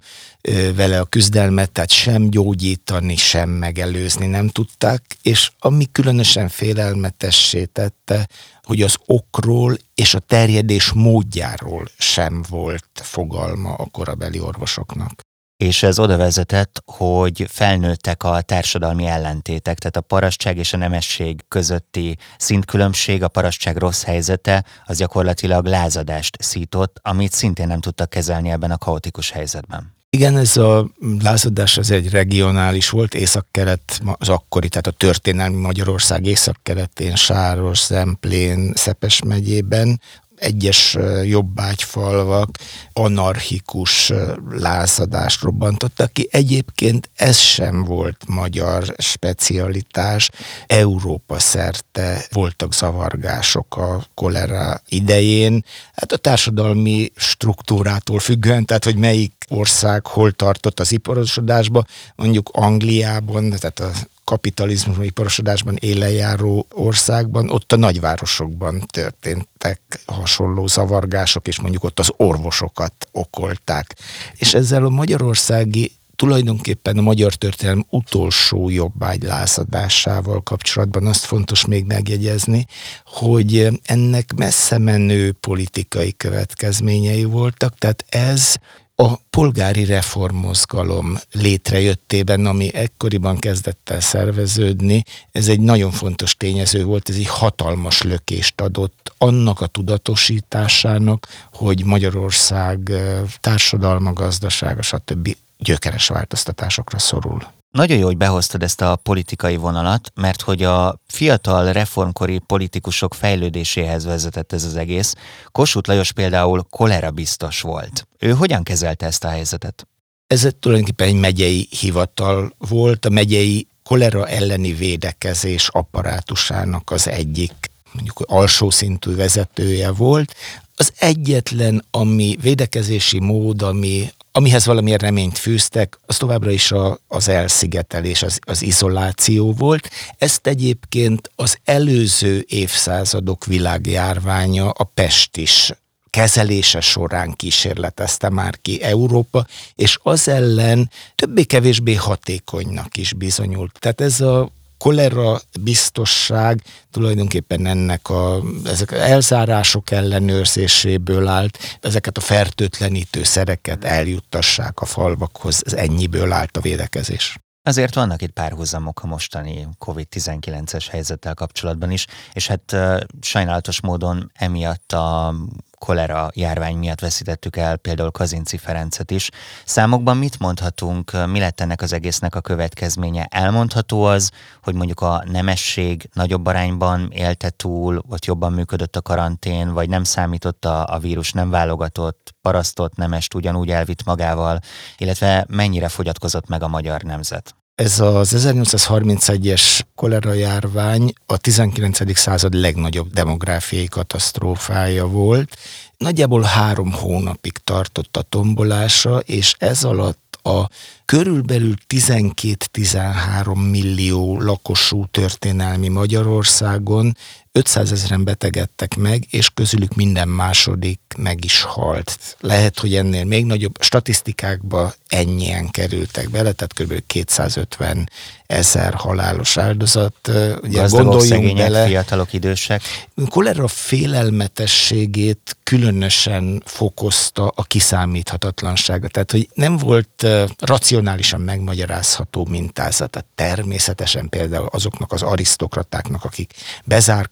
vele 0.76 1.00
a 1.00 1.06
küzdelmet, 1.06 1.72
tehát 1.72 1.92
sem 1.92 2.30
gyógyítani, 2.30 3.16
sem 3.16 3.50
megelőzni 3.50 4.26
nem 4.28 4.48
tudták, 4.48 5.04
és 5.22 5.52
ami 5.60 5.86
különösen 5.92 6.48
félelmetessé 6.48 7.66
tette, 7.66 8.28
hogy 8.64 8.82
az 8.82 8.96
okról 9.06 9.78
és 9.96 10.14
a 10.14 10.20
terjedés 10.20 10.92
módjáról 10.92 11.88
sem 11.98 12.44
volt 12.50 12.90
fogalma 12.94 13.74
a 13.74 13.86
korabeli 13.92 14.40
orvosoknak 14.40 15.28
és 15.60 15.84
ez 15.84 16.00
oda 16.00 16.18
vezetett, 16.18 16.84
hogy 16.86 17.46
felnőttek 17.50 18.24
a 18.24 18.42
társadalmi 18.42 19.06
ellentétek, 19.06 19.78
tehát 19.78 19.96
a 19.96 20.02
parasztság 20.02 20.58
és 20.58 20.74
a 20.74 20.78
nemesség 20.78 21.46
közötti 21.48 22.18
szintkülönbség, 22.38 23.24
a 23.24 23.28
parasztság 23.28 23.78
rossz 23.78 24.04
helyzete, 24.04 24.64
az 24.86 24.98
gyakorlatilag 24.98 25.66
lázadást 25.66 26.38
szított, 26.42 27.00
amit 27.02 27.32
szintén 27.32 27.68
nem 27.68 27.80
tudtak 27.80 28.10
kezelni 28.10 28.50
ebben 28.50 28.72
a 28.72 28.78
kaotikus 28.78 29.32
helyzetben. 29.32 29.94
Igen, 30.10 30.38
ez 30.38 30.58
a 30.58 30.90
lázadás 31.22 31.78
az 31.78 31.92
egy 31.92 32.10
regionális 32.10 32.90
volt, 32.90 33.14
északkelet, 33.14 34.02
az 34.18 34.30
akkori, 34.30 34.70
tehát 34.70 34.88
a 34.88 34.92
történelmi 34.92 35.56
Magyarország 35.56 36.26
északkeletén, 36.26 37.16
Sáros, 37.16 37.86
Zemplén, 37.86 38.72
Szepes 38.76 39.22
megyében, 39.22 40.00
egyes 40.40 40.98
jobbágyfalvak 41.24 42.50
anarchikus 42.94 44.14
lázadást 44.50 45.42
robbantottak 45.42 46.14
ki. 46.14 46.28
Egyébként 46.32 47.10
ez 47.16 47.38
sem 47.38 47.84
volt 47.84 48.24
magyar 48.28 48.96
specialitás. 48.98 50.30
Európa 50.68 51.40
szerte 51.40 52.26
voltak 52.32 52.74
zavargások 52.74 53.78
a 53.78 54.04
kolera 54.14 54.82
idején. 54.90 55.66
Hát 55.94 56.12
a 56.12 56.18
társadalmi 56.18 57.12
struktúrától 57.16 58.20
függően, 58.20 58.66
tehát 58.66 58.84
hogy 58.84 58.96
melyik 58.96 59.39
ország 59.50 60.06
hol 60.06 60.32
tartott 60.32 60.80
az 60.80 60.92
iparosodásba, 60.92 61.86
mondjuk 62.16 62.50
Angliában, 62.54 63.50
tehát 63.50 63.80
a 63.80 63.92
kapitalizmus, 64.24 65.06
iparosodásban 65.06 65.76
élejáró 65.80 66.66
országban, 66.74 67.50
ott 67.50 67.72
a 67.72 67.76
nagyvárosokban 67.76 68.84
történtek 68.88 69.82
hasonló 70.06 70.68
zavargások, 70.68 71.48
és 71.48 71.60
mondjuk 71.60 71.84
ott 71.84 72.00
az 72.00 72.12
orvosokat 72.18 73.08
okolták. 73.12 73.96
És 74.36 74.54
ezzel 74.54 74.86
a 74.86 74.90
magyarországi 74.90 75.92
tulajdonképpen 76.20 76.98
a 76.98 77.02
magyar 77.02 77.34
történelem 77.34 77.86
utolsó 77.90 78.70
jobbágylázadásával 78.70 80.42
kapcsolatban 80.42 81.08
azt 81.08 81.26
fontos 81.26 81.66
még 81.66 81.86
megjegyezni, 81.86 82.66
hogy 83.06 83.80
ennek 83.84 84.34
messze 84.36 84.78
menő 84.78 85.32
politikai 85.32 86.14
következményei 86.18 87.24
voltak, 87.24 87.78
tehát 87.78 88.06
ez 88.10 88.56
a 89.02 89.20
polgári 89.30 89.86
reformmozgalom 89.86 91.18
létrejöttében, 91.32 92.46
ami 92.46 92.74
ekkoriban 92.74 93.38
kezdett 93.38 93.90
el 93.90 94.00
szerveződni, 94.00 95.04
ez 95.32 95.48
egy 95.48 95.60
nagyon 95.60 95.92
fontos 95.92 96.36
tényező 96.36 96.84
volt, 96.84 97.10
ez 97.10 97.16
egy 97.16 97.28
hatalmas 97.28 98.02
lökést 98.02 98.62
adott 98.62 99.14
annak 99.18 99.62
a 99.62 99.68
tudatosításának, 99.68 101.28
hogy 101.54 101.86
Magyarország 101.86 102.92
társadalma, 103.40 104.14
gazdasága, 104.14 104.82
stb. 104.82 105.36
gyökeres 105.58 106.08
változtatásokra 106.08 107.00
szorul. 107.00 107.59
Nagyon 107.72 107.98
jó, 107.98 108.06
hogy 108.06 108.18
behoztad 108.18 108.64
ezt 108.64 108.82
a 108.82 108.96
politikai 108.96 109.56
vonalat, 109.56 110.12
mert 110.16 110.42
hogy 110.42 110.64
a 110.64 111.02
fiatal 111.08 111.72
reformkori 111.72 112.40
politikusok 112.40 113.14
fejlődéséhez 113.14 114.06
vezetett 114.06 114.54
ez 114.54 114.64
az 114.64 114.76
egész. 114.76 115.16
Kossuth 115.52 115.90
Lajos 115.90 116.12
például 116.12 116.66
kolera 116.70 117.12
biztos 117.12 117.62
volt. 117.62 118.08
Ő 118.20 118.32
hogyan 118.32 118.64
kezelte 118.64 119.06
ezt 119.06 119.24
a 119.24 119.28
helyzetet? 119.28 119.88
Ez 120.28 120.48
tulajdonképpen 120.60 121.08
egy 121.08 121.20
megyei 121.20 121.68
hivatal 121.80 122.54
volt, 122.58 123.06
a 123.06 123.10
megyei 123.10 123.68
kolera 123.84 124.28
elleni 124.28 124.74
védekezés 124.74 125.68
apparátusának 125.68 126.92
az 126.92 127.08
egyik 127.08 127.69
mondjuk 127.92 128.24
alsó 128.26 128.70
szintű 128.70 129.16
vezetője 129.16 129.92
volt. 129.92 130.36
Az 130.76 130.94
egyetlen, 131.00 131.86
ami 131.92 132.38
védekezési 132.42 133.20
mód, 133.20 133.62
ami 133.62 134.12
amihez 134.32 134.66
valamilyen 134.66 134.98
reményt 134.98 135.38
fűztek, 135.38 136.00
az 136.06 136.18
továbbra 136.18 136.52
is 136.52 136.72
a, 136.72 137.00
az 137.08 137.28
elszigetelés, 137.28 138.24
az, 138.24 138.40
az 138.42 138.62
izoláció 138.62 139.54
volt. 139.54 139.90
Ezt 140.18 140.48
egyébként 140.48 141.32
az 141.36 141.58
előző 141.64 142.46
évszázadok 142.48 143.46
világjárványa, 143.46 144.70
a 144.70 144.84
pest 144.84 145.38
is 145.38 145.72
kezelése 146.10 146.82
során 146.82 147.34
kísérletezte 147.36 148.30
már 148.30 148.58
ki 148.62 148.82
Európa, 148.82 149.46
és 149.76 150.00
az 150.04 150.28
ellen 150.28 150.92
többé-kevésbé 151.16 151.94
hatékonynak 151.94 152.98
is 152.98 153.14
bizonyult. 153.14 153.80
Tehát 153.80 154.02
ez 154.02 154.22
a 154.22 154.52
kolera 154.80 155.40
biztosság 155.62 156.62
tulajdonképpen 156.92 157.66
ennek 157.66 158.10
a, 158.10 158.42
ezek 158.66 158.92
elzárások 158.92 159.92
ellenőrzéséből 159.92 161.28
állt, 161.28 161.58
ezeket 161.82 162.18
a 162.18 162.22
fertőtlenítő 162.22 163.24
szereket 163.24 163.84
eljuttassák 163.84 164.80
a 164.80 164.86
falvakhoz, 164.86 165.62
ez 165.66 165.74
ennyiből 165.74 166.32
állt 166.32 166.58
a 166.58 166.62
védekezés. 166.62 167.38
Azért 167.64 167.96
vannak 167.96 168.22
itt 168.22 168.32
párhuzamok 168.32 169.04
a 169.04 169.08
mostani 169.08 169.68
COVID-19-es 169.78 170.86
helyzettel 170.90 171.34
kapcsolatban 171.34 171.92
is, 171.92 172.06
és 172.34 172.48
hát 172.48 172.76
sajnálatos 173.22 173.82
módon 173.82 174.32
emiatt 174.34 174.92
a 174.92 175.36
kolera 175.80 176.30
járvány 176.34 176.78
miatt 176.78 177.00
veszítettük 177.00 177.56
el 177.56 177.78
például 177.78 178.12
Kazinci 178.12 178.58
Ferencet 178.58 179.12
is. 179.12 179.30
Számokban 179.66 180.18
mit 180.18 180.40
mondhatunk, 180.40 181.12
mi 181.28 181.40
lett 181.40 181.60
ennek 181.60 181.82
az 181.82 181.94
egésznek 181.94 182.36
a 182.36 182.42
következménye? 182.42 183.28
Elmondható 183.30 184.04
az, 184.04 184.32
hogy 184.64 184.74
mondjuk 184.74 185.02
a 185.02 185.24
nemesség 185.32 186.10
nagyobb 186.14 186.46
arányban 186.46 187.12
élte 187.12 187.50
túl, 187.50 188.04
ott 188.10 188.26
jobban 188.26 188.54
működött 188.54 188.96
a 188.96 189.02
karantén, 189.02 189.74
vagy 189.74 189.90
nem 189.90 190.04
számított 190.04 190.66
a, 190.66 190.94
a 190.94 191.00
vírus, 191.00 191.32
nem 191.32 191.50
válogatott, 191.50 192.34
parasztott 192.42 192.96
nemest 192.96 193.34
ugyanúgy 193.34 193.70
elvitt 193.70 194.04
magával, 194.04 194.60
illetve 194.98 195.46
mennyire 195.50 195.88
fogyatkozott 195.88 196.48
meg 196.48 196.64
a 196.64 196.68
magyar 196.68 197.02
nemzet? 197.02 197.59
Ez 197.80 198.00
az 198.00 198.36
1831-es 198.38 199.80
kolera 199.96 200.34
járvány 200.34 201.14
a 201.26 201.38
19. 201.38 202.18
század 202.18 202.54
legnagyobb 202.54 203.14
demográfiai 203.14 203.86
katasztrófája 203.86 205.08
volt. 205.08 205.58
Nagyjából 205.98 206.42
három 206.42 206.92
hónapig 206.92 207.58
tartott 207.64 208.18
a 208.18 208.22
tombolása, 208.22 209.20
és 209.20 209.56
ez 209.58 209.84
alatt 209.84 210.40
a 210.44 210.70
körülbelül 211.06 211.74
12-13 211.88 213.70
millió 213.70 214.42
lakosú 214.42 215.06
történelmi 215.12 215.88
Magyarországon 215.88 217.18
500 217.52 217.92
ezeren 217.92 218.24
betegedtek 218.24 218.96
meg, 218.96 219.24
és 219.30 219.50
közülük 219.50 219.96
minden 219.96 220.28
második 220.28 221.00
meg 221.18 221.46
is 221.46 221.62
halt. 221.62 222.38
Lehet, 222.40 222.80
hogy 222.80 222.96
ennél 222.96 223.24
még 223.24 223.46
nagyobb 223.46 223.76
statisztikákba 223.80 224.94
ennyien 225.08 225.70
kerültek 225.70 226.30
bele, 226.30 226.52
tehát 226.52 226.74
kb. 226.74 227.04
250 227.08 228.10
ezer 228.46 228.94
halálos 228.94 229.58
áldozat. 229.58 230.16
Ugye 230.28 230.80
Gazdagok, 230.80 230.92
gondoljunk 230.92 231.22
szegények, 231.22 231.72
bele, 231.72 231.86
fiatalok, 231.86 232.34
idősek. 232.34 232.82
Kolera 233.30 233.68
félelmetességét 233.68 235.58
különösen 235.64 236.64
fokozta 236.66 237.52
a 237.56 237.64
kiszámíthatatlansága. 237.64 239.08
Tehát, 239.08 239.32
hogy 239.32 239.50
nem 239.54 239.78
volt 239.78 240.28
racionálisan 240.60 241.42
megmagyarázható 241.42 242.46
mintázata. 242.50 243.26
Természetesen 243.36 244.30
például 244.30 244.68
azoknak 244.72 245.12
az 245.12 245.22
arisztokratáknak, 245.22 246.24
akik 246.24 246.54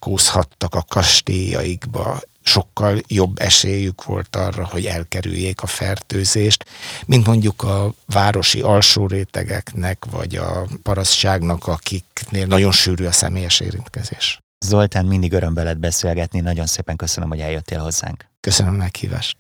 bezárkózhattak 0.08 0.76
a 0.76 0.86
kastélyaikba, 0.88 2.20
sokkal 2.42 3.00
jobb 3.08 3.40
esélyük 3.40 4.04
volt 4.04 4.36
arra, 4.36 4.66
hogy 4.66 4.86
elkerüljék 4.86 5.62
a 5.62 5.68
fertőzést, 5.68 6.66
mint 7.06 7.26
mondjuk 7.26 7.64
a 7.64 7.94
városi 8.06 8.62
alsó 8.62 9.08
rétegeknek, 9.08 10.06
vagy 10.12 10.36
a 10.36 10.68
parasztságnak, 10.84 11.68
akiknél 11.68 12.46
nagyon 12.46 12.72
sűrű 12.72 13.06
a 13.06 13.12
személyes 13.12 13.60
érintkezés. 13.60 14.40
Zoltán, 14.66 15.06
mindig 15.06 15.34
öröm 15.34 15.54
veled 15.54 15.78
beszélgetni, 15.78 16.40
nagyon 16.40 16.66
szépen 16.66 16.96
köszönöm, 16.96 17.30
hogy 17.30 17.40
eljöttél 17.40 17.80
hozzánk. 17.80 18.26
Köszönöm 18.40 18.74
a 18.74 18.78
meghívást. 18.78 19.38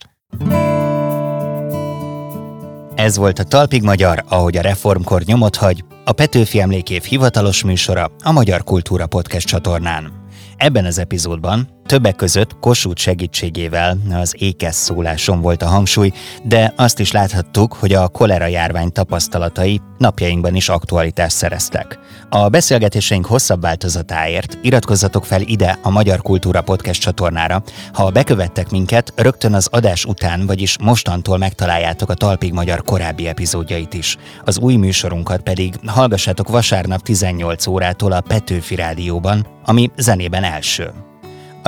Ez 2.96 3.18
volt 3.18 3.40
a 3.40 3.44
Talpig 3.44 3.84
Magyar, 3.84 4.24
ahogy 4.28 4.58
a 4.58 4.62
reformkor 4.62 5.22
nyomot 5.22 5.56
hagy, 5.56 5.84
a 6.06 6.12
Petőfi 6.12 6.60
Emlékév 6.60 7.04
hivatalos 7.04 7.64
műsora 7.64 8.12
a 8.24 8.32
Magyar 8.32 8.64
Kultúra 8.64 9.08
Podcast 9.08 9.48
csatornán. 9.48 10.27
Ebben 10.58 10.86
az 10.86 10.98
epizódban 10.98 11.68
Többek 11.88 12.16
között 12.16 12.60
Kossuth 12.60 13.02
segítségével 13.02 13.98
az 14.12 14.36
ékes 14.38 14.76
szóláson 14.76 15.42
volt 15.42 15.62
a 15.62 15.68
hangsúly, 15.68 16.12
de 16.44 16.74
azt 16.76 17.00
is 17.00 17.12
láthattuk, 17.12 17.74
hogy 17.74 17.94
a 17.94 18.08
kolera 18.08 18.46
járvány 18.46 18.92
tapasztalatai 18.92 19.82
napjainkban 19.98 20.56
is 20.56 20.70
aktualitást 20.70 21.36
szereztek. 21.36 22.00
A 22.30 22.50
beszélgetéseink 22.50 23.26
hosszabb 23.26 23.62
változatáért 23.62 24.58
iratkozzatok 24.62 25.26
fel 25.26 25.42
ide 25.42 25.80
a 25.82 25.90
Magyar 25.90 26.22
Kultúra 26.22 26.62
Podcast 26.62 27.02
csatornára. 27.02 27.64
Ha 27.94 28.10
bekövettek 28.10 28.70
minket, 28.70 29.14
rögtön 29.16 29.54
az 29.54 29.68
adás 29.72 30.06
után, 30.06 30.46
vagyis 30.46 30.78
mostantól 30.82 31.38
megtaláljátok 31.38 32.10
a 32.10 32.14
Talpig 32.14 32.54
Magyar 32.54 32.84
korábbi 32.84 33.28
epizódjait 33.28 33.94
is. 33.94 34.18
Az 34.46 34.60
új 34.60 34.76
műsorunkat 34.76 35.42
pedig 35.42 35.74
hallgassátok 35.86 36.50
vasárnap 36.50 37.02
18 37.02 37.68
órától 37.68 38.12
a 38.12 38.22
Petőfi 38.22 38.76
Rádióban, 38.76 39.48
ami 39.66 39.92
zenében 39.98 40.44
első. 40.44 41.07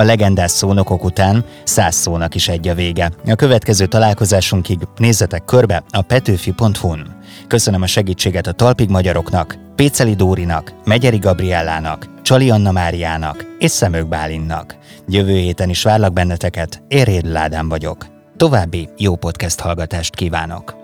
A 0.00 0.02
legendás 0.02 0.50
szónokok 0.50 1.04
után 1.04 1.44
száz 1.64 1.94
szónak 1.94 2.34
is 2.34 2.48
egy 2.48 2.68
a 2.68 2.74
vége. 2.74 3.10
A 3.26 3.34
következő 3.34 3.86
találkozásunkig 3.86 4.78
nézzetek 4.96 5.44
körbe 5.44 5.82
a 5.90 6.02
petőfi.hu-n. 6.02 7.16
Köszönöm 7.46 7.82
a 7.82 7.86
segítséget 7.86 8.46
a 8.46 8.52
Talpig 8.52 8.88
Magyaroknak, 8.88 9.58
Péceli 9.76 10.14
Dórinak, 10.14 10.72
Megyeri 10.84 11.18
Gabriellának, 11.18 12.22
Csali 12.22 12.50
Anna 12.50 12.72
Máriának 12.72 13.44
és 13.58 13.70
Szemők 13.70 14.08
Bálinnak. 14.08 14.76
Jövő 15.08 15.36
héten 15.36 15.68
is 15.68 15.82
várlak 15.82 16.12
benneteket, 16.12 16.82
Éréd 16.88 17.26
Ládán 17.26 17.68
vagyok. 17.68 18.06
További 18.36 18.88
jó 18.96 19.16
podcast 19.16 19.60
hallgatást 19.60 20.14
kívánok! 20.14 20.74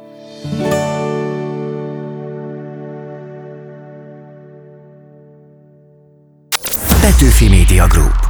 Petőfi 7.00 7.48
Media 7.48 7.87
Group 7.87 8.25